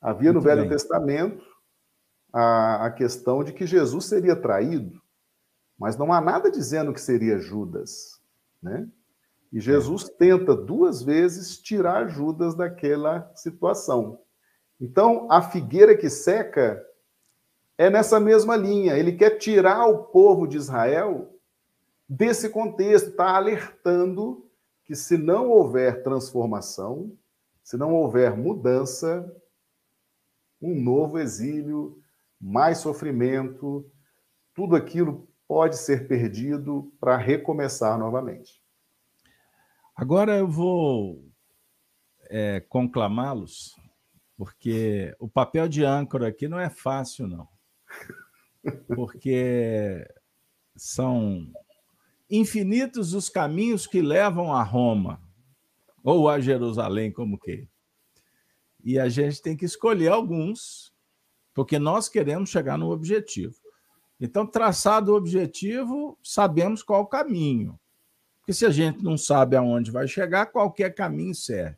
[0.00, 0.70] Havia no Velho bem.
[0.70, 1.44] Testamento
[2.32, 5.02] a, a questão de que Jesus seria traído,
[5.76, 8.20] mas não há nada dizendo que seria Judas,
[8.62, 8.88] né?
[9.52, 10.12] E Jesus é.
[10.12, 14.20] tenta duas vezes tirar Judas daquela situação.
[14.80, 16.80] Então, a figueira que seca
[17.76, 18.96] é nessa mesma linha.
[18.96, 21.35] Ele quer tirar o povo de Israel
[22.08, 24.48] desse contexto, está alertando
[24.84, 27.16] que se não houver transformação,
[27.62, 29.30] se não houver mudança,
[30.62, 32.00] um novo exílio,
[32.40, 33.90] mais sofrimento,
[34.54, 38.62] tudo aquilo pode ser perdido para recomeçar novamente.
[39.94, 41.24] Agora eu vou
[42.28, 43.74] é, conclamá-los,
[44.36, 47.48] porque o papel de âncora aqui não é fácil, não.
[48.94, 50.06] Porque
[50.74, 51.46] são
[52.30, 55.20] infinitos os caminhos que levam a Roma,
[56.02, 57.68] ou a Jerusalém, como que.
[58.82, 60.92] E a gente tem que escolher alguns,
[61.52, 63.56] porque nós queremos chegar no objetivo.
[64.20, 67.78] Então, traçado o objetivo, sabemos qual o caminho.
[68.38, 71.76] Porque se a gente não sabe aonde vai chegar, qualquer caminho serve.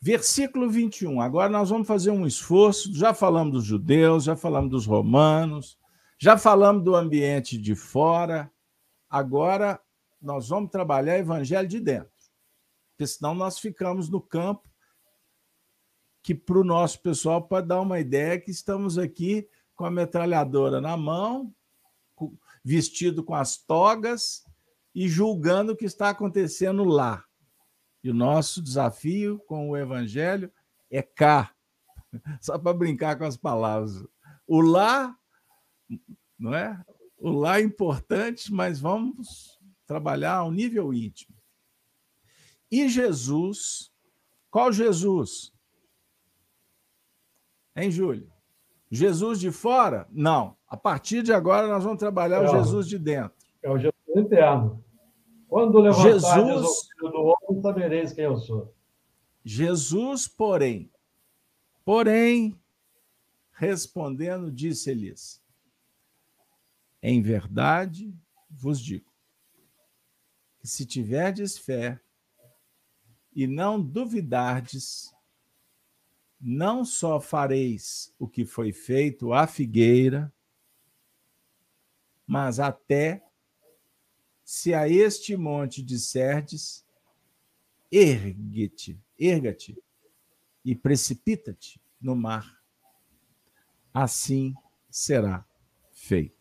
[0.00, 1.20] Versículo 21.
[1.20, 2.94] Agora nós vamos fazer um esforço.
[2.94, 5.77] Já falamos dos judeus, já falamos dos romanos,
[6.18, 8.50] já falamos do ambiente de fora,
[9.08, 9.80] agora
[10.20, 12.10] nós vamos trabalhar o evangelho de dentro,
[12.90, 14.68] porque senão nós ficamos no campo
[16.22, 20.80] que para o nosso pessoal pode dar uma ideia que estamos aqui com a metralhadora
[20.80, 21.54] na mão,
[22.64, 24.44] vestido com as togas
[24.94, 27.24] e julgando o que está acontecendo lá.
[28.02, 30.52] E o nosso desafio com o evangelho
[30.90, 31.54] é cá,
[32.42, 34.04] só para brincar com as palavras.
[34.46, 35.17] O lá
[36.38, 36.84] não é?
[37.18, 41.34] O lá é importante, mas vamos trabalhar ao nível íntimo.
[42.70, 43.90] E Jesus,
[44.50, 45.52] qual Jesus?
[47.74, 48.30] Hein, Júlio?
[48.90, 50.06] Jesus de fora?
[50.10, 50.56] Não.
[50.68, 53.36] A partir de agora nós vamos trabalhar é, o Jesus de dentro.
[53.62, 54.84] É o Jesus interno.
[55.48, 58.74] Quando levantar Jesus do homem, sabereis quem eu sou.
[59.44, 60.90] Jesus, porém,
[61.84, 62.54] porém,
[63.52, 65.42] respondendo, disse-lhes:
[67.02, 68.14] em verdade
[68.50, 69.08] vos digo
[70.58, 72.00] que se tiverdes fé
[73.32, 75.14] e não duvidardes,
[76.40, 80.32] não só fareis o que foi feito à figueira,
[82.26, 83.24] mas até
[84.44, 86.84] se a este monte disserdes,
[87.90, 89.80] ergue-te, erga-te
[90.64, 92.60] e precipita-te no mar,
[93.92, 94.54] assim
[94.90, 95.46] será
[95.92, 96.37] feito.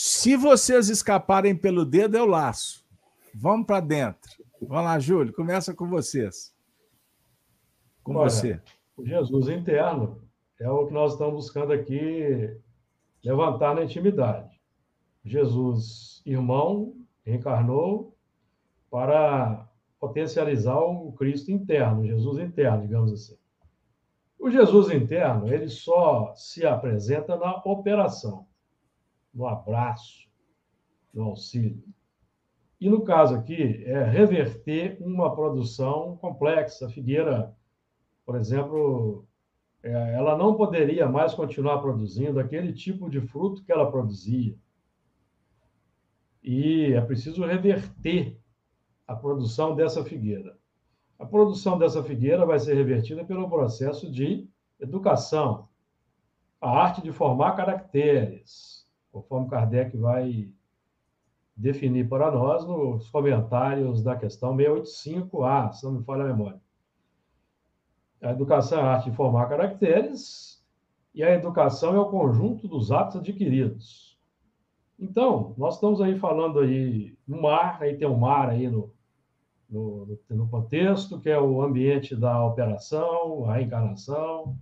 [0.00, 2.86] Se vocês escaparem pelo dedo, eu laço.
[3.34, 4.30] Vamos para dentro.
[4.62, 6.54] Vamos lá, Júlio, começa com vocês.
[8.04, 8.60] Com Olha, você.
[8.96, 10.22] O Jesus interno
[10.60, 12.56] é o que nós estamos buscando aqui
[13.24, 14.60] levantar na intimidade.
[15.24, 16.94] Jesus, irmão,
[17.26, 18.16] encarnou
[18.88, 19.68] para
[19.98, 23.36] potencializar o Cristo interno, Jesus interno, digamos assim.
[24.38, 28.47] O Jesus interno, ele só se apresenta na operação
[29.38, 30.28] no abraço,
[31.14, 31.84] no auxílio.
[32.80, 36.86] E no caso aqui, é reverter uma produção complexa.
[36.86, 37.56] A figueira,
[38.26, 39.24] por exemplo,
[39.80, 44.56] é, ela não poderia mais continuar produzindo aquele tipo de fruto que ela produzia.
[46.42, 48.38] e é preciso reverter
[49.06, 50.56] a produção dessa figueira.
[51.18, 54.48] A produção dessa figueira vai ser revertida pelo processo de
[54.80, 55.68] educação,
[56.60, 58.77] a arte de formar caracteres,
[59.22, 60.50] conforme Kardec vai
[61.56, 66.60] definir para nós nos comentários da questão 685A, se não me falha a memória.
[68.22, 70.64] A educação é a arte de formar caracteres
[71.14, 74.18] e a educação é o conjunto dos atos adquiridos.
[74.98, 78.92] Então, nós estamos aí falando aí no mar, aí tem um mar aí no,
[79.68, 84.58] no, no contexto, que é o ambiente da operação, a encarnação,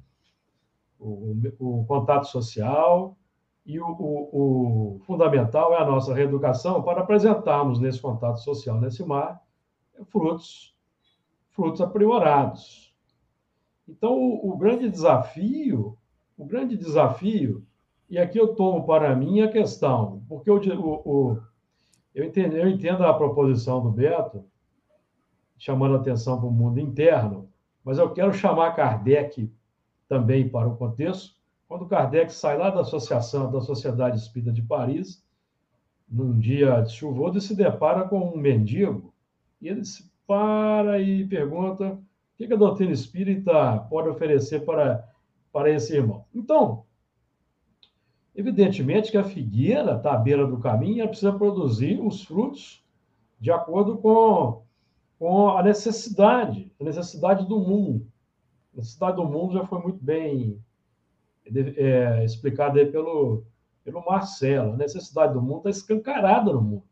[0.98, 3.16] o, o, contato social,
[3.66, 9.04] e o, o, o, fundamental é a nossa reeducação para apresentarmos nesse contato social, nesse
[9.04, 9.42] mar,
[10.04, 10.72] frutos,
[11.50, 12.94] frutos aprimorados.
[13.88, 15.98] Então, o, o grande desafio,
[16.38, 17.66] o grande desafio,
[18.08, 20.58] e aqui eu tomo para mim a questão, porque o,
[21.04, 21.38] o,
[22.14, 24.44] eu, entendo, eu entendo a proposição do Beto,
[25.58, 27.50] chamando atenção para o mundo interno,
[27.82, 29.52] mas eu quero chamar Kardec
[30.08, 31.36] também para o contexto.
[31.68, 35.24] Quando Kardec sai lá da associação da Sociedade Espírita de Paris,
[36.08, 39.12] num dia de chuvoso, e se depara com um mendigo,
[39.60, 45.08] e ele se para e pergunta o que a doutrina espírita pode oferecer para,
[45.52, 46.24] para esse irmão.
[46.34, 46.84] Então,
[48.34, 52.84] evidentemente que a figueira está à beira do caminho e precisa produzir os frutos
[53.40, 54.66] de acordo com
[55.18, 58.06] com a necessidade, a necessidade do mundo.
[58.74, 60.62] A necessidade do mundo já foi muito bem
[61.76, 63.44] é, explicada aí pelo,
[63.84, 64.72] pelo Marcelo.
[64.72, 66.84] A necessidade do mundo está escancarada no mundo.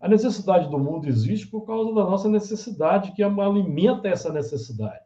[0.00, 5.04] A necessidade do mundo existe por causa da nossa necessidade, que alimenta essa necessidade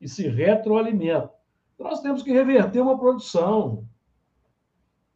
[0.00, 1.30] e se retroalimenta.
[1.78, 3.86] Nós temos que reverter uma produção.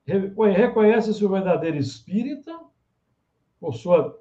[0.05, 2.61] Reconhece-se o verdadeiro espírita
[3.59, 4.21] por sua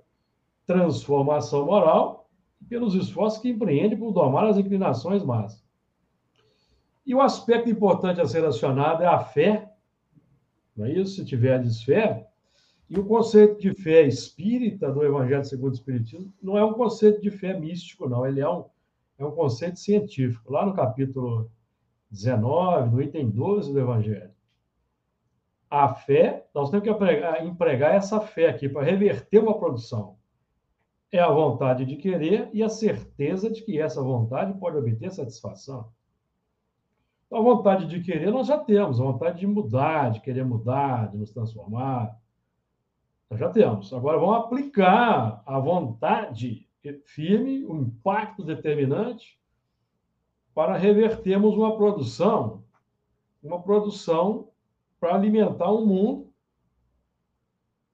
[0.66, 2.30] transformação moral
[2.62, 5.65] e pelos esforços que empreende por domar as inclinações más.
[7.06, 9.72] E o aspecto importante a ser acionado é a fé,
[10.76, 11.16] não é isso?
[11.16, 12.28] Se tiverdes fé,
[12.90, 17.22] e o conceito de fé espírita do Evangelho segundo o Espiritismo não é um conceito
[17.22, 18.66] de fé místico, não, ele é um,
[19.18, 20.52] é um conceito científico.
[20.52, 21.50] Lá no capítulo
[22.12, 24.32] 19, no item 12 do Evangelho.
[25.70, 30.16] A fé, nós temos que empregar, empregar essa fé aqui para reverter uma produção
[31.12, 35.90] é a vontade de querer e a certeza de que essa vontade pode obter satisfação.
[37.26, 41.10] Então, a vontade de querer nós já temos, a vontade de mudar, de querer mudar,
[41.10, 42.20] de nos transformar.
[43.30, 43.92] Nós já temos.
[43.94, 46.68] Agora vamos aplicar a vontade
[47.06, 49.40] firme, um impacto determinante,
[50.54, 52.64] para revertermos uma produção,
[53.44, 54.50] uma produção
[55.00, 56.34] para alimentar um mundo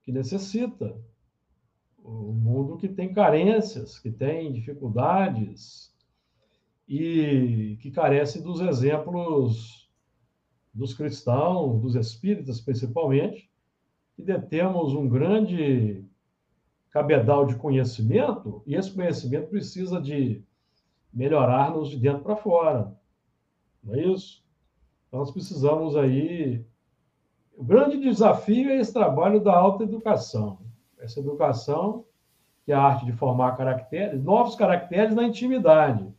[0.04, 0.96] que necessita
[2.04, 5.91] o mundo que tem carências, que tem dificuldades
[6.94, 9.90] e que carece dos exemplos
[10.74, 13.50] dos cristãos, dos espíritas principalmente,
[14.16, 16.06] que detemos um grande
[16.90, 20.44] cabedal de conhecimento e esse conhecimento precisa de
[21.14, 22.96] melhorar-nos de dentro para fora.
[23.84, 24.44] Não é isso?
[25.08, 26.66] Então, nós precisamos aí.
[27.56, 30.60] O grande desafio é esse trabalho da alta educação
[31.02, 32.06] essa educação,
[32.64, 36.14] que é a arte de formar caracteres, novos caracteres na intimidade.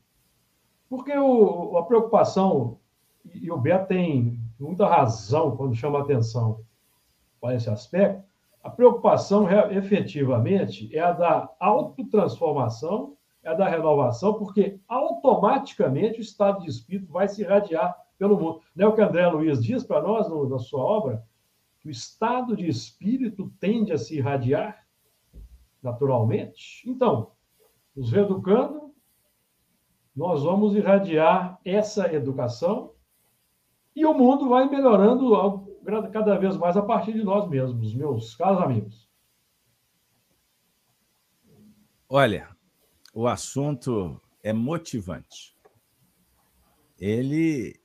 [0.93, 2.78] Porque o, a preocupação,
[3.24, 6.61] e o Beto tem muita razão quando chama atenção
[7.40, 8.22] para esse aspecto,
[8.62, 16.61] a preocupação efetivamente é a da autotransformação, é a da renovação, porque automaticamente o estado
[16.61, 18.61] de espírito vai se irradiar pelo mundo.
[18.76, 21.24] Não é o que André Luiz diz para nós no, na sua obra?
[21.80, 24.86] que o estado de espírito tende a se irradiar
[25.82, 26.82] naturalmente.
[26.86, 27.32] Então,
[27.97, 28.91] nos reeducando,
[30.15, 32.93] nós vamos irradiar essa educação
[33.95, 35.67] e o mundo vai melhorando
[36.13, 39.11] cada vez mais a partir de nós mesmos, meus caros amigos.
[42.09, 42.49] Olha,
[43.15, 45.57] o assunto é motivante.
[46.99, 47.81] Ele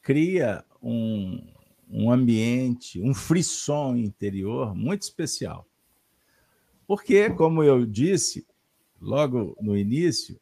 [0.00, 1.46] cria um,
[1.88, 5.66] um ambiente, um frisson interior muito especial.
[6.86, 8.46] Porque, como eu disse
[9.00, 10.40] logo no início,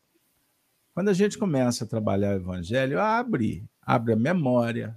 [0.94, 4.96] quando a gente começa a trabalhar o evangelho, abre, abre a memória,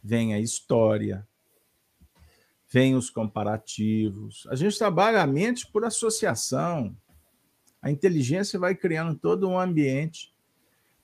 [0.00, 1.26] vem a história,
[2.70, 4.46] vem os comparativos.
[4.48, 6.96] A gente trabalha a mente por associação.
[7.82, 10.32] A inteligência vai criando todo um ambiente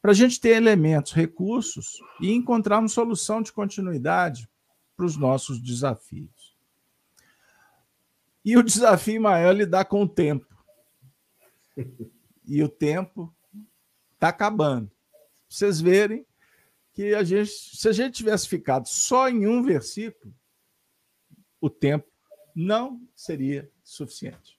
[0.00, 4.48] para a gente ter elementos, recursos e encontrar uma solução de continuidade
[4.96, 6.56] para os nossos desafios.
[8.44, 10.46] E o desafio maior é lidar com o tempo.
[12.46, 13.35] E o tempo
[14.16, 14.90] está acabando.
[15.48, 16.26] Vocês verem
[16.92, 20.34] que a gente, se a gente tivesse ficado só em um versículo,
[21.60, 22.10] o tempo
[22.54, 24.58] não seria suficiente.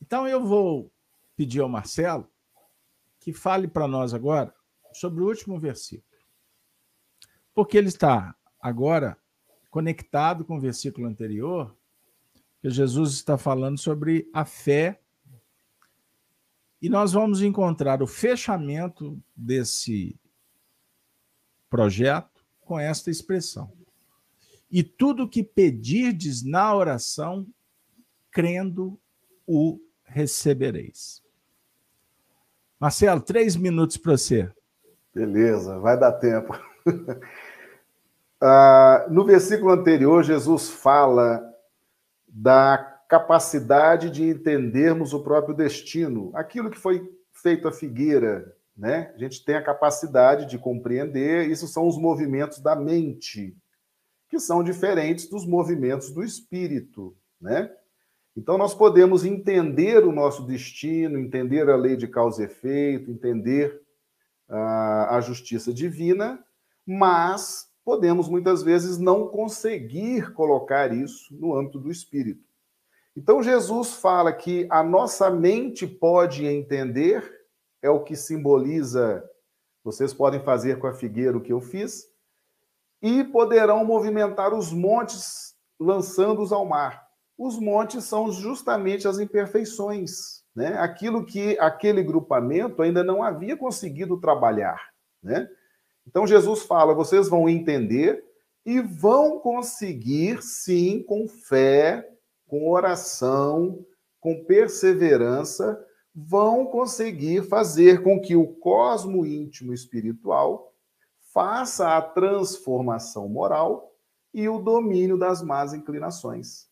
[0.00, 0.92] Então eu vou
[1.36, 2.30] pedir ao Marcelo
[3.20, 4.54] que fale para nós agora
[4.92, 6.18] sobre o último versículo.
[7.54, 9.16] Porque ele está agora
[9.70, 11.76] conectado com o versículo anterior,
[12.60, 15.00] que Jesus está falando sobre a fé.
[16.84, 20.20] E nós vamos encontrar o fechamento desse
[21.70, 23.72] projeto com esta expressão.
[24.70, 27.46] E tudo que pedirdes na oração,
[28.30, 29.00] crendo,
[29.46, 31.22] o recebereis.
[32.78, 34.52] Marcelo, três minutos para você.
[35.14, 36.52] Beleza, vai dar tempo.
[38.42, 41.42] ah, no versículo anterior, Jesus fala
[42.28, 49.12] da capacidade de entendermos o próprio destino, aquilo que foi feito a figueira, né?
[49.14, 53.56] A gente tem a capacidade de compreender, isso são os movimentos da mente,
[54.28, 57.70] que são diferentes dos movimentos do espírito, né?
[58.36, 63.80] Então, nós podemos entender o nosso destino, entender a lei de causa e efeito, entender
[64.48, 66.44] a, a justiça divina,
[66.84, 72.42] mas podemos muitas vezes não conseguir colocar isso no âmbito do espírito.
[73.16, 77.46] Então, Jesus fala que a nossa mente pode entender,
[77.80, 79.24] é o que simboliza,
[79.82, 82.06] vocês podem fazer com a figueira o que eu fiz,
[83.00, 87.04] e poderão movimentar os montes, lançando-os ao mar
[87.36, 90.78] os montes são justamente as imperfeições, né?
[90.78, 94.90] Aquilo que aquele grupamento ainda não havia conseguido trabalhar,
[95.22, 95.48] né?
[96.06, 98.24] Então Jesus fala: vocês vão entender
[98.64, 102.08] e vão conseguir, sim, com fé,
[102.46, 103.84] com oração,
[104.20, 105.84] com perseverança,
[106.14, 110.72] vão conseguir fazer com que o cosmo íntimo espiritual
[111.32, 113.92] faça a transformação moral
[114.32, 116.68] e o domínio das más inclinações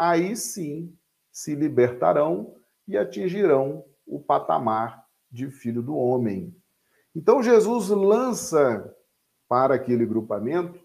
[0.00, 0.96] aí sim
[1.30, 2.56] se libertarão
[2.88, 6.56] e atingirão o patamar de filho do homem.
[7.14, 8.96] Então Jesus lança
[9.46, 10.79] para aquele grupamento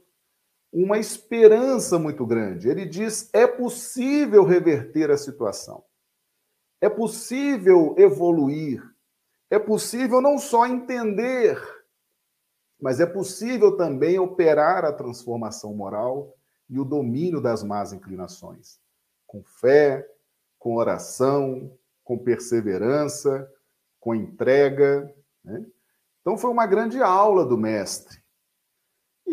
[0.84, 2.70] uma esperança muito grande.
[2.70, 5.84] Ele diz: é possível reverter a situação,
[6.82, 8.84] é possível evoluir,
[9.50, 11.58] é possível não só entender,
[12.80, 16.36] mas é possível também operar a transformação moral
[16.70, 18.80] e o domínio das más inclinações
[19.26, 20.08] com fé,
[20.58, 23.52] com oração, com perseverança,
[24.00, 25.14] com entrega.
[25.44, 25.66] Né?
[26.22, 28.24] Então, foi uma grande aula do mestre.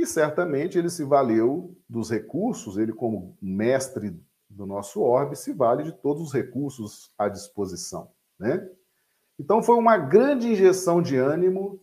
[0.02, 5.84] E certamente ele se valeu dos recursos, ele, como mestre do nosso orbe, se vale
[5.84, 8.10] de todos os recursos à disposição.
[8.36, 8.68] Né?
[9.38, 11.80] Então, foi uma grande injeção de ânimo,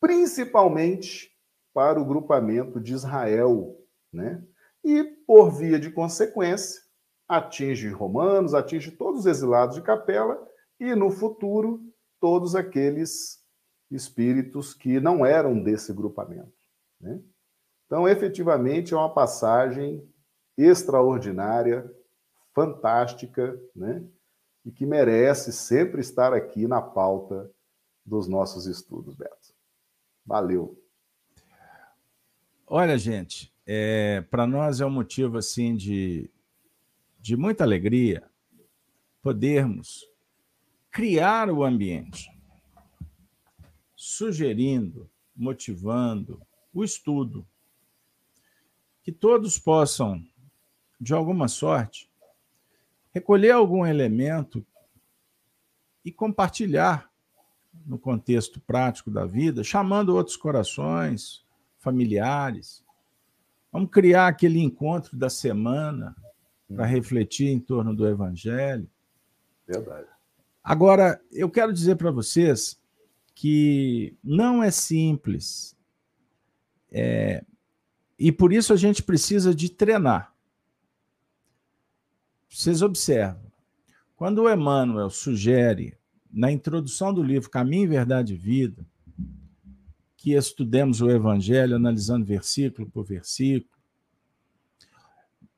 [0.00, 1.30] principalmente
[1.72, 3.80] para o grupamento de Israel.
[4.12, 4.42] Né?
[4.82, 6.82] E, por via de consequência,
[7.28, 10.36] atinge romanos, atinge todos os exilados de Capela
[10.80, 11.80] e, no futuro,
[12.18, 13.40] todos aqueles
[13.88, 16.52] espíritos que não eram desse grupamento.
[17.00, 17.20] Né?
[17.86, 20.02] Então, efetivamente, é uma passagem
[20.56, 21.90] extraordinária,
[22.54, 24.04] fantástica, né?
[24.64, 27.50] e que merece sempre estar aqui na pauta
[28.04, 29.54] dos nossos estudos, Beto.
[30.24, 30.76] Valeu.
[32.66, 36.30] Olha, gente, é, para nós é um motivo assim de
[37.26, 38.22] de muita alegria
[39.20, 40.08] podermos
[40.92, 42.30] criar o ambiente,
[43.96, 46.40] sugerindo, motivando
[46.72, 47.44] o estudo,
[49.06, 50.20] que todos possam,
[51.00, 52.10] de alguma sorte,
[53.14, 54.66] recolher algum elemento
[56.04, 57.08] e compartilhar
[57.86, 61.44] no contexto prático da vida, chamando outros corações,
[61.78, 62.84] familiares.
[63.70, 66.16] Vamos criar aquele encontro da semana,
[66.66, 66.90] para uhum.
[66.90, 68.90] refletir em torno do Evangelho.
[69.68, 70.08] Verdade.
[70.64, 72.76] Agora, eu quero dizer para vocês
[73.36, 75.76] que não é simples.
[76.90, 77.44] É,
[78.18, 80.34] e por isso a gente precisa de treinar.
[82.48, 83.52] Vocês observam,
[84.14, 85.96] quando o Emmanuel sugere,
[86.32, 88.86] na introdução do livro Caminho, Verdade e Vida,
[90.16, 93.76] que estudemos o Evangelho analisando versículo por versículo,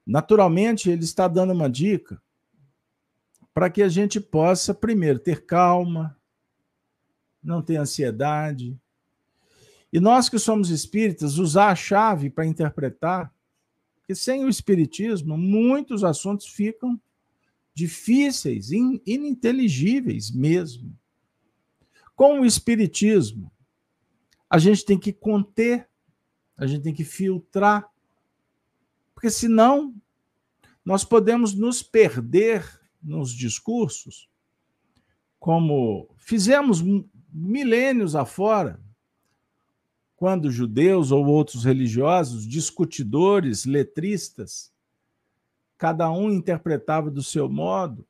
[0.09, 2.18] Naturalmente, ele está dando uma dica
[3.52, 6.16] para que a gente possa, primeiro, ter calma,
[7.43, 8.74] não ter ansiedade.
[9.93, 13.32] E nós que somos espíritas, usar a chave para interpretar
[14.09, 16.98] Porque sem o Espiritismo, muitos assuntos ficam
[17.74, 20.97] difíceis, ininteligíveis mesmo.
[22.16, 23.52] Com o Espiritismo,
[24.48, 25.86] a gente tem que conter,
[26.56, 27.86] a gente tem que filtrar,
[29.15, 29.94] porque senão
[30.82, 32.66] nós podemos nos perder
[33.02, 34.27] nos discursos,
[35.39, 36.82] como fizemos
[37.31, 38.81] milênios afora,
[40.19, 44.73] quando judeus ou outros religiosos, discutidores, letristas,
[45.78, 48.05] cada um interpretava do seu modo,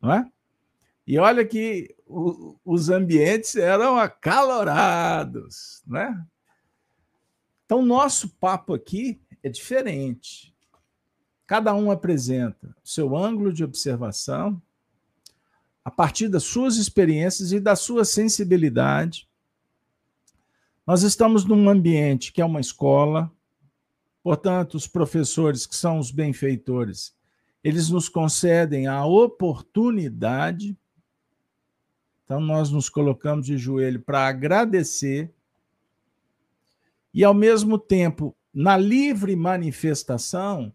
[0.00, 0.32] não é?
[1.06, 6.26] E olha que o, os ambientes eram acalorados, né?
[7.66, 10.56] Então, nosso papo aqui é diferente.
[11.46, 14.60] Cada um apresenta seu ângulo de observação,
[15.84, 19.28] a partir das suas experiências e da sua sensibilidade.
[20.86, 23.30] Nós estamos num ambiente que é uma escola,
[24.22, 27.14] portanto, os professores, que são os benfeitores,
[27.62, 30.76] eles nos concedem a oportunidade
[32.26, 35.32] então, nós nos colocamos de joelho para agradecer
[37.14, 40.74] e, ao mesmo tempo, na livre manifestação,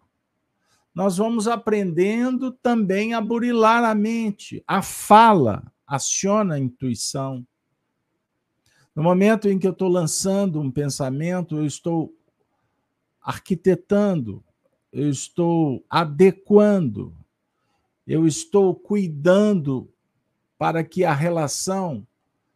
[0.96, 4.64] nós vamos aprendendo também a burilar a mente.
[4.66, 7.46] A fala aciona a intuição.
[8.96, 12.14] No momento em que eu estou lançando um pensamento, eu estou
[13.22, 14.44] arquitetando,
[14.92, 17.16] eu estou adequando,
[18.06, 19.90] eu estou cuidando
[20.58, 22.06] para que a relação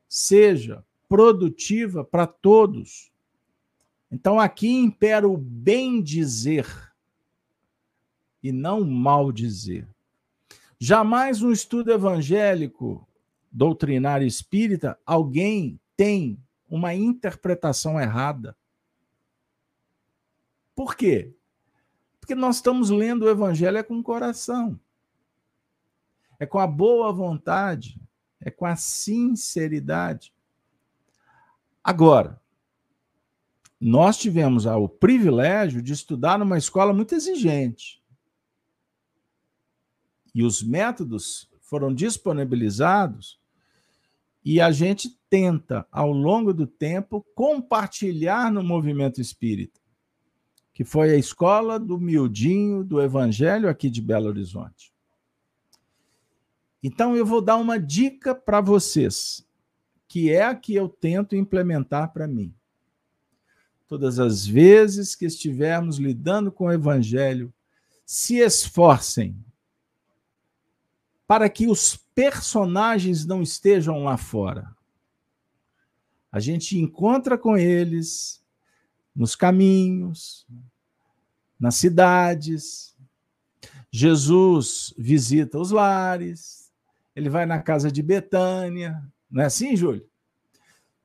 [0.10, 3.12] seja produtiva para todos.
[4.12, 6.68] Então aqui impera o bem dizer
[8.44, 9.88] e não o mal dizer.
[10.78, 13.08] Jamais no estudo evangélico,
[13.52, 16.40] doutrinário espírita, alguém tem
[16.70, 18.56] uma interpretação errada.
[20.76, 21.34] Por quê?
[22.20, 24.80] Porque nós estamos lendo o evangelho com o coração
[26.40, 28.00] é com a boa vontade,
[28.40, 30.34] é com a sinceridade.
[31.84, 32.42] Agora,
[33.80, 38.02] nós tivemos o privilégio de estudar numa escola muito exigente.
[40.34, 43.40] E os métodos foram disponibilizados
[44.44, 49.82] e a gente tenta, ao longo do tempo, compartilhar no movimento espírita,
[50.74, 54.94] que foi a escola do miudinho do evangelho aqui de Belo Horizonte.
[56.82, 59.46] Então, eu vou dar uma dica para vocês,
[60.08, 62.56] que é a que eu tento implementar para mim.
[63.90, 67.54] Todas as vezes que estivermos lidando com o Evangelho,
[68.06, 69.36] se esforcem
[71.28, 74.75] para que os personagens não estejam lá fora.
[76.36, 78.44] A gente encontra com eles
[79.16, 80.46] nos caminhos,
[81.58, 82.94] nas cidades.
[83.90, 86.74] Jesus visita os lares,
[87.16, 89.02] ele vai na casa de Betânia,
[89.32, 90.06] não é assim, Júlio?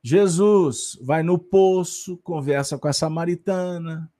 [0.03, 4.11] Jesus vai no poço, conversa com a samaritana,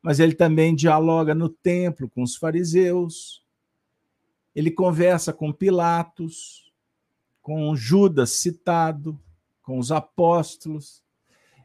[0.00, 3.44] mas ele também dialoga no templo com os fariseus.
[4.54, 6.72] Ele conversa com Pilatos,
[7.42, 9.20] com Judas citado,
[9.72, 11.02] com os apóstolos.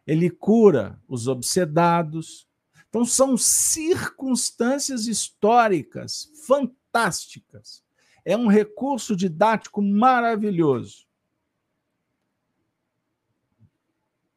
[0.06, 2.48] Ele cura os obsedados.
[2.88, 7.84] Então, são circunstâncias históricas fantásticas
[8.24, 11.06] é um recurso didático maravilhoso.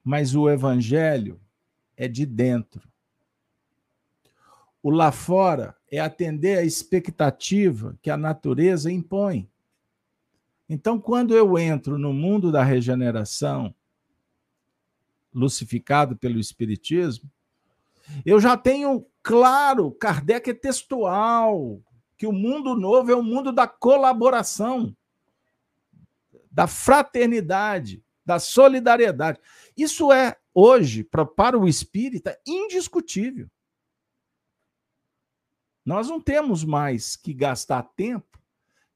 [0.02, 1.40] Mas o evangelho
[1.96, 2.88] é de dentro.
[4.80, 9.49] O lá fora é atender a expectativa que a natureza impõe.
[10.72, 13.74] Então, quando eu entro no mundo da regeneração,
[15.34, 17.28] lucificado pelo Espiritismo,
[18.24, 21.82] eu já tenho claro, Kardec é textual,
[22.16, 24.96] que o mundo novo é o mundo da colaboração,
[26.48, 29.40] da fraternidade, da solidariedade.
[29.76, 33.50] Isso é, hoje, para o espírita, indiscutível.
[35.84, 38.38] Nós não temos mais que gastar tempo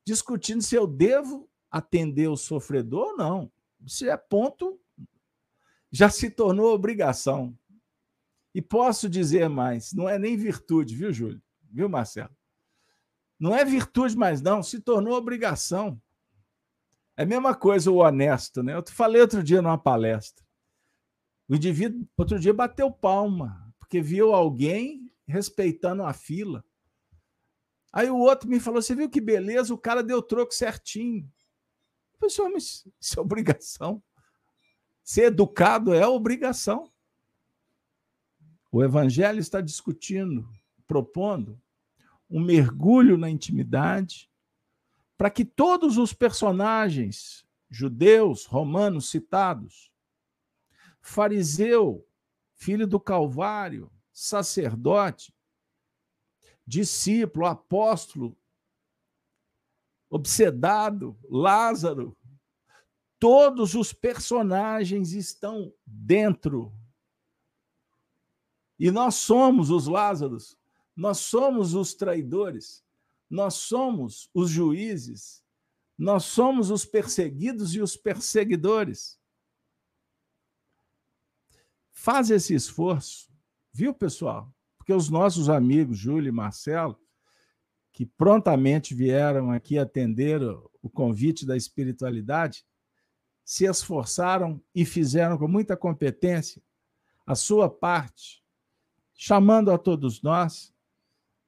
[0.05, 3.51] discutindo se eu devo atender o sofredor não.
[3.85, 4.81] Isso é ponto,
[5.91, 7.59] já se tornou obrigação.
[8.55, 11.43] E posso dizer mais, não é nem virtude, viu, Júlio?
[11.69, 12.31] Viu, Marcelo?
[13.41, 16.01] Não é virtude mais, não, se tornou obrigação.
[17.17, 18.77] É a mesma coisa o honesto, né?
[18.77, 20.47] Eu falei outro dia numa palestra.
[21.49, 26.65] O indivíduo, outro dia, bateu palma, porque viu alguém respeitando a fila.
[27.93, 29.75] Aí o outro me falou: Você viu que beleza?
[29.75, 31.29] O cara deu troco certinho.
[32.19, 34.03] Falei, mas isso é obrigação.
[35.03, 36.91] Ser educado é obrigação.
[38.73, 40.49] O evangelho está discutindo
[40.87, 41.61] propondo
[42.29, 44.31] um mergulho na intimidade,
[45.17, 49.93] para que todos os personagens judeus, romanos citados,
[51.01, 52.07] fariseu,
[52.55, 55.35] filho do Calvário, sacerdote,
[56.67, 58.37] discípulo, apóstolo,
[60.15, 62.17] obsedado, Lázaro,
[63.19, 66.73] todos os personagens estão dentro.
[68.79, 70.57] E nós somos os Lázaros,
[70.95, 72.85] nós somos os traidores,
[73.29, 75.45] nós somos os juízes,
[75.99, 79.19] nós somos os perseguidos e os perseguidores.
[81.91, 83.33] Faz esse esforço,
[83.73, 84.55] viu, pessoal?
[84.79, 87.04] Porque os nossos amigos, Júlio e Marcelo,
[87.95, 90.43] que prontamente vieram aqui atender
[90.83, 92.67] o convite da espiritualidade,
[93.45, 96.61] se esforçaram e fizeram com muita competência
[97.25, 98.43] a sua parte,
[99.15, 100.75] chamando a todos nós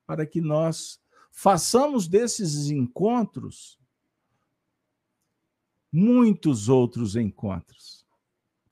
[0.07, 1.01] para que nós
[1.33, 3.79] façamos desses encontros
[5.93, 8.07] muitos outros encontros.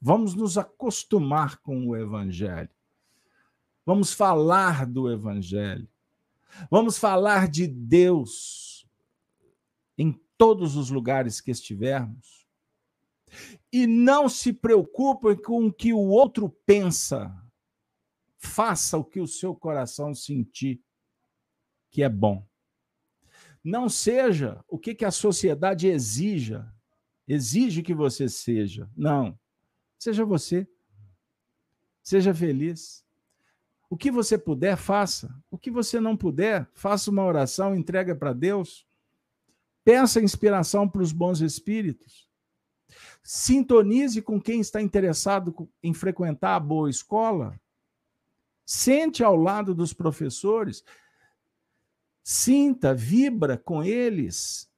[0.00, 2.70] Vamos nos acostumar com o Evangelho.
[3.84, 5.88] Vamos falar do Evangelho.
[6.70, 8.86] Vamos falar de Deus
[9.96, 12.46] em todos os lugares que estivermos.
[13.72, 17.34] E não se preocupem com o que o outro pensa.
[18.38, 20.80] Faça o que o seu coração sentir
[21.90, 22.46] que é bom.
[23.62, 26.70] Não seja o que, que a sociedade exija,
[27.26, 28.90] exige que você seja.
[28.96, 29.38] Não.
[29.98, 30.68] Seja você.
[32.02, 33.03] Seja feliz.
[33.88, 35.34] O que você puder, faça.
[35.50, 38.86] O que você não puder, faça uma oração, entrega para Deus.
[39.84, 42.28] Peça inspiração para os bons espíritos.
[43.22, 47.60] Sintonize com quem está interessado em frequentar a boa escola.
[48.64, 50.82] Sente ao lado dos professores.
[52.22, 54.70] Sinta, vibra com eles.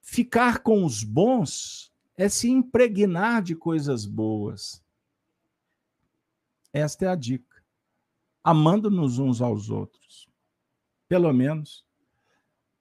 [0.00, 4.82] Ficar com os bons é se impregnar de coisas boas.
[6.72, 7.51] Esta é a dica
[8.42, 10.28] amando-nos uns aos outros.
[11.08, 11.84] Pelo menos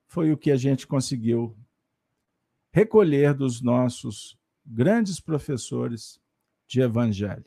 [0.07, 1.55] foi o que a gente conseguiu
[2.71, 6.19] recolher dos nossos grandes professores
[6.67, 7.45] de evangelho.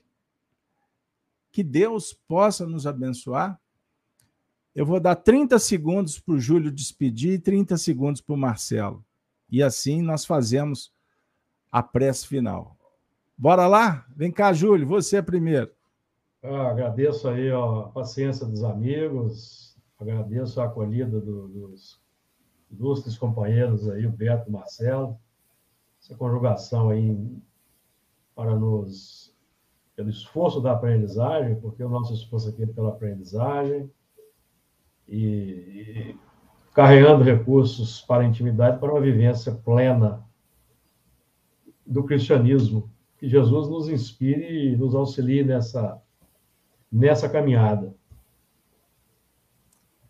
[1.50, 3.60] Que Deus possa nos abençoar.
[4.74, 9.04] Eu vou dar 30 segundos para o Júlio despedir e 30 segundos para o Marcelo.
[9.48, 10.92] E assim nós fazemos
[11.70, 12.76] a prece final.
[13.36, 14.06] Bora lá?
[14.16, 15.72] Vem cá, Júlio, você primeiro.
[16.44, 21.98] Eu agradeço aí ó, a paciência dos amigos, agradeço a acolhida do, dos
[22.70, 25.18] ilustres companheiros aí, o Beto o Marcelo,
[25.98, 27.16] essa conjugação aí
[28.34, 29.34] para nos,
[29.96, 33.90] pelo esforço da aprendizagem, porque o nosso esforço aqui é pela aprendizagem,
[35.08, 36.18] e, e
[36.74, 40.22] carregando recursos para a intimidade, para uma vivência plena
[41.86, 42.90] do cristianismo.
[43.16, 46.03] Que Jesus nos inspire e nos auxilie nessa
[46.94, 47.92] nessa caminhada.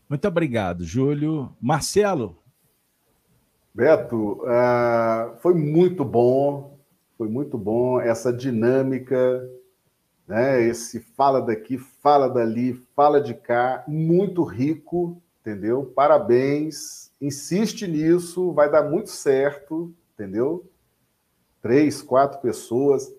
[0.06, 1.50] Muito obrigado, Júlio.
[1.58, 2.36] Marcelo.
[3.74, 6.78] Beto, uh, foi muito bom,
[7.16, 9.50] foi muito bom essa dinâmica,
[10.28, 10.62] né?
[10.62, 15.90] Esse fala daqui, fala dali, fala de cá, muito rico, entendeu?
[15.96, 20.70] Parabéns, insiste nisso, vai dar muito certo, entendeu?
[21.62, 23.10] Três, quatro pessoas,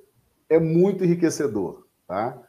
[0.48, 2.45] é muito enriquecedor, tá?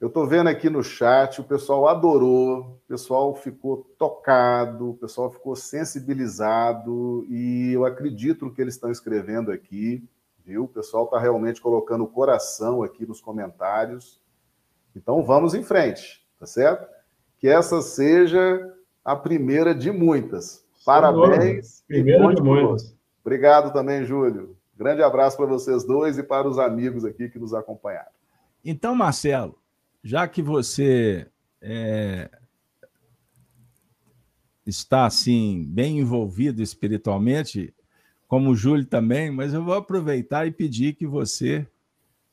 [0.00, 5.28] Eu estou vendo aqui no chat, o pessoal adorou, o pessoal ficou tocado, o pessoal
[5.28, 10.08] ficou sensibilizado, e eu acredito no que eles estão escrevendo aqui,
[10.44, 10.64] viu?
[10.64, 14.20] O pessoal está realmente colocando o coração aqui nos comentários.
[14.94, 16.88] Então vamos em frente, tá certo?
[17.36, 18.72] Que essa seja
[19.04, 20.64] a primeira de muitas.
[20.86, 21.82] Parabéns.
[21.88, 22.94] Primeira de muitas.
[23.20, 24.56] Obrigado também, Júlio.
[24.76, 28.12] Grande abraço para vocês dois e para os amigos aqui que nos acompanharam.
[28.64, 29.58] Então, Marcelo,
[30.08, 31.26] já que você
[31.60, 32.30] é,
[34.64, 37.74] está assim bem envolvido espiritualmente,
[38.26, 41.68] como o Júlio também, mas eu vou aproveitar e pedir que você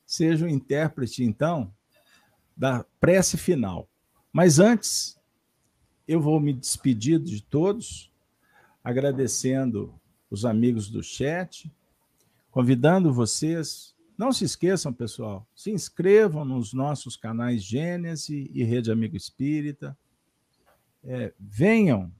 [0.06, 1.70] seja o intérprete, então,
[2.56, 3.86] da prece final.
[4.32, 5.20] Mas antes,
[6.08, 8.10] eu vou me despedir de todos,
[8.82, 9.94] agradecendo
[10.30, 11.70] os amigos do chat,
[12.50, 19.16] convidando vocês não se esqueçam, pessoal, se inscrevam nos nossos canais Gênese e Rede Amigo
[19.16, 19.96] Espírita.
[21.04, 22.10] É, venham,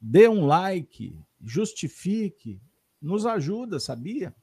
[0.00, 2.60] dê um like, justifique,
[3.02, 4.34] nos ajuda, sabia?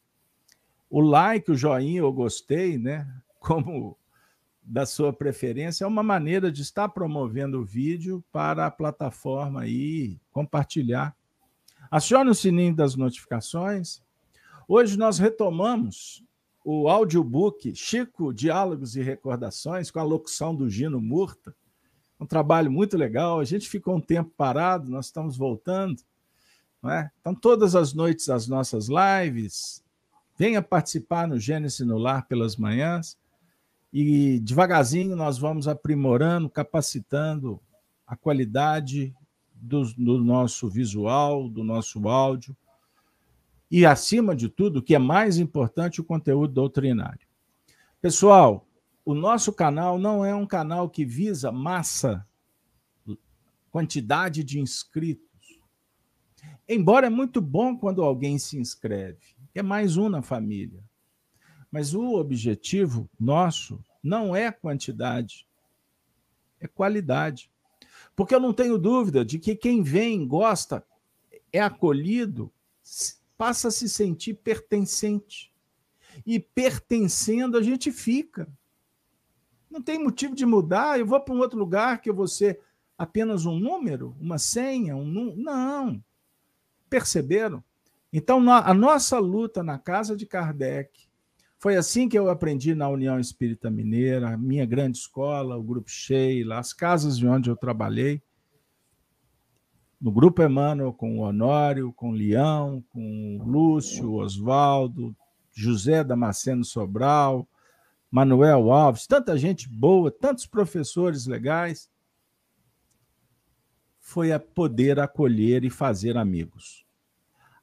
[0.90, 3.08] O like, o joinha, eu gostei, né?
[3.40, 3.98] Como
[4.62, 10.20] da sua preferência, é uma maneira de estar promovendo o vídeo para a plataforma e
[10.32, 11.16] compartilhar.
[11.90, 14.02] Acione o sininho das notificações.
[14.68, 16.24] Hoje nós retomamos
[16.64, 21.56] o audiobook Chico Diálogos e Recordações, com a locução do Gino Murta.
[22.20, 23.40] Um trabalho muito legal.
[23.40, 26.02] A gente ficou um tempo parado, nós estamos voltando.
[26.86, 27.10] É?
[27.20, 29.84] Então, todas as noites, as nossas lives.
[30.38, 33.18] Venha participar no Gênesis no Lar pelas manhãs.
[33.94, 37.60] E devagarzinho nós vamos aprimorando, capacitando
[38.08, 39.14] a qualidade
[39.54, 42.56] do, do nosso visual, do nosso áudio,
[43.72, 47.26] e, acima de tudo, o que é mais importante, o conteúdo doutrinário.
[48.02, 48.68] Pessoal,
[49.06, 52.28] o nosso canal não é um canal que visa massa,
[53.72, 55.62] quantidade de inscritos.
[56.68, 60.84] Embora é muito bom quando alguém se inscreve, é mais um na família.
[61.72, 65.48] Mas o objetivo nosso não é quantidade,
[66.60, 67.50] é qualidade.
[68.16, 70.86] Porque eu não tenho dúvida de que quem vem, gosta,
[71.54, 72.52] é acolhido,
[73.42, 75.52] passa a se sentir pertencente.
[76.24, 78.48] E pertencendo, a gente fica.
[79.68, 82.60] Não tem motivo de mudar, eu vou para um outro lugar que eu vou ser
[82.96, 85.36] apenas um número, uma senha, um.
[85.36, 86.04] Não.
[86.88, 87.64] Perceberam?
[88.14, 91.08] Então, a nossa luta na casa de Kardec
[91.58, 96.60] foi assim que eu aprendi na União Espírita Mineira, minha grande escola, o Grupo Sheila,
[96.60, 98.22] as casas de onde eu trabalhei
[100.02, 105.16] no Grupo Emmanuel, com o Honório, com o Leão, com o Lúcio, Oswaldo,
[105.54, 107.48] José Damasceno Sobral,
[108.10, 111.90] Manuel Alves, tanta gente boa, tantos professores legais.
[114.00, 116.84] Foi a poder acolher e fazer amigos.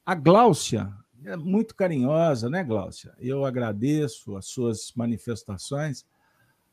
[0.06, 0.90] A Gláucia
[1.24, 3.12] é muito carinhosa, né, Gláucia?
[3.18, 6.06] Eu agradeço as suas manifestações.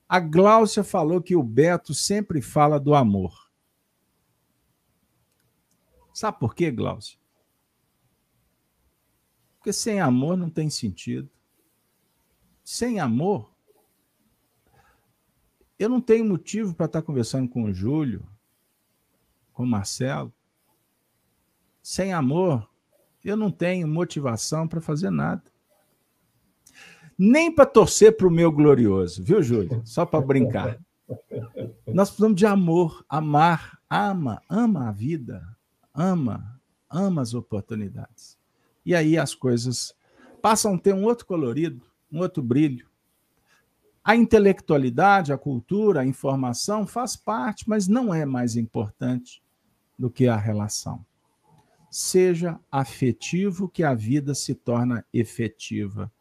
[0.08, 3.45] A Gláucia falou que o Beto sempre fala do amor.
[6.16, 7.20] Sabe por quê, Glaucio?
[9.58, 11.30] Porque sem amor não tem sentido.
[12.64, 13.52] Sem amor,
[15.78, 18.26] eu não tenho motivo para estar conversando com o Júlio,
[19.52, 20.34] com o Marcelo.
[21.84, 22.66] Sem amor,
[23.22, 25.44] eu não tenho motivação para fazer nada.
[27.18, 29.82] Nem para torcer para o meu glorioso, viu, Júlio?
[29.86, 30.80] Só para brincar.
[31.86, 35.55] Nós precisamos de amor, amar, ama, ama a vida,
[35.96, 36.60] ama,
[36.90, 38.38] ama as oportunidades.
[38.86, 39.96] E aí as coisas
[40.42, 42.88] passam a ter um outro colorido, um outro brilho.
[44.04, 49.42] A intelectualidade, a cultura, a informação faz parte, mas não é mais importante
[49.98, 51.04] do que a relação.
[51.90, 56.12] Seja afetivo que a vida se torna efetiva,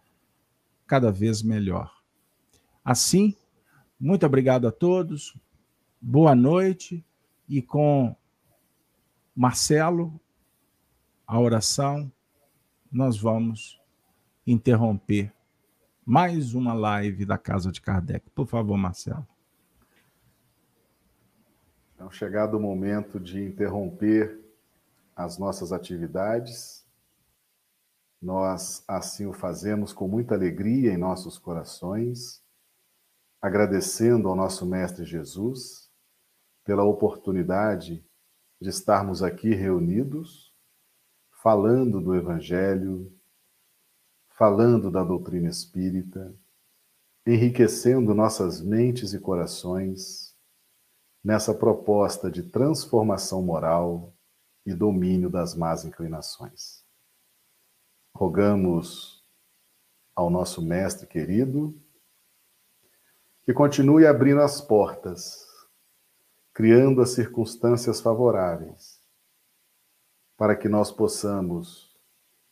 [0.87, 1.93] cada vez melhor.
[2.83, 3.37] Assim,
[4.01, 5.37] muito obrigado a todos,
[6.01, 7.05] boa noite
[7.49, 8.17] e com
[9.37, 10.21] Marcelo,
[11.27, 12.13] a oração,
[12.91, 13.83] nós vamos
[14.47, 15.35] interromper
[16.07, 18.31] mais uma live da Casa de Kardec.
[18.31, 19.27] Por favor, Marcelo.
[21.95, 24.41] Então, chegado o momento de interromper
[25.17, 26.87] as nossas atividades,
[28.23, 32.41] nós assim o fazemos com muita alegria em nossos corações,
[33.43, 35.91] agradecendo ao nosso Mestre Jesus
[36.65, 38.07] pela oportunidade
[38.61, 40.55] de estarmos aqui reunidos,
[41.43, 43.13] falando do Evangelho,
[44.31, 46.35] falando da doutrina espírita,
[47.27, 50.37] enriquecendo nossas mentes e corações
[51.23, 54.15] nessa proposta de transformação moral
[54.67, 56.85] e domínio das más inclinações.
[58.15, 59.25] Rogamos
[60.15, 61.79] ao nosso Mestre querido
[63.45, 65.54] que continue abrindo as portas
[66.55, 69.01] criando as circunstâncias favoráveis
[70.37, 71.93] para que nós possamos,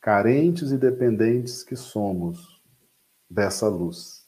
[0.01, 2.61] carentes e dependentes que somos
[3.29, 4.27] dessa luz,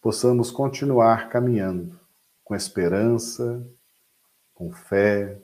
[0.00, 2.00] possamos continuar caminhando
[2.42, 3.62] com esperança,
[4.54, 5.38] com fé,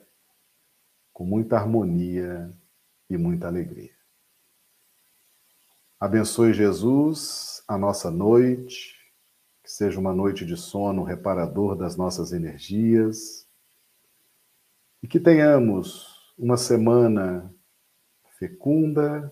[1.13, 2.51] com muita harmonia
[3.07, 3.95] e muita alegria.
[5.99, 8.96] Abençoe Jesus a nossa noite
[9.67, 13.45] que seja uma noite de sono reparador das nossas energias
[15.03, 17.53] e que tenhamos uma semana
[18.39, 19.29] fecunda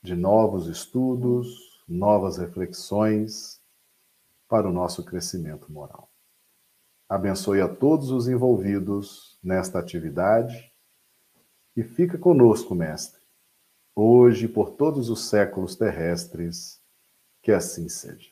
[0.00, 3.60] de novos estudos, novas reflexões
[4.48, 6.08] para o nosso crescimento moral.
[7.08, 10.72] Abençoe a todos os envolvidos nesta atividade
[11.76, 13.20] e fica conosco, Mestre,
[13.96, 16.80] hoje e por todos os séculos terrestres,
[17.42, 18.29] que assim seja.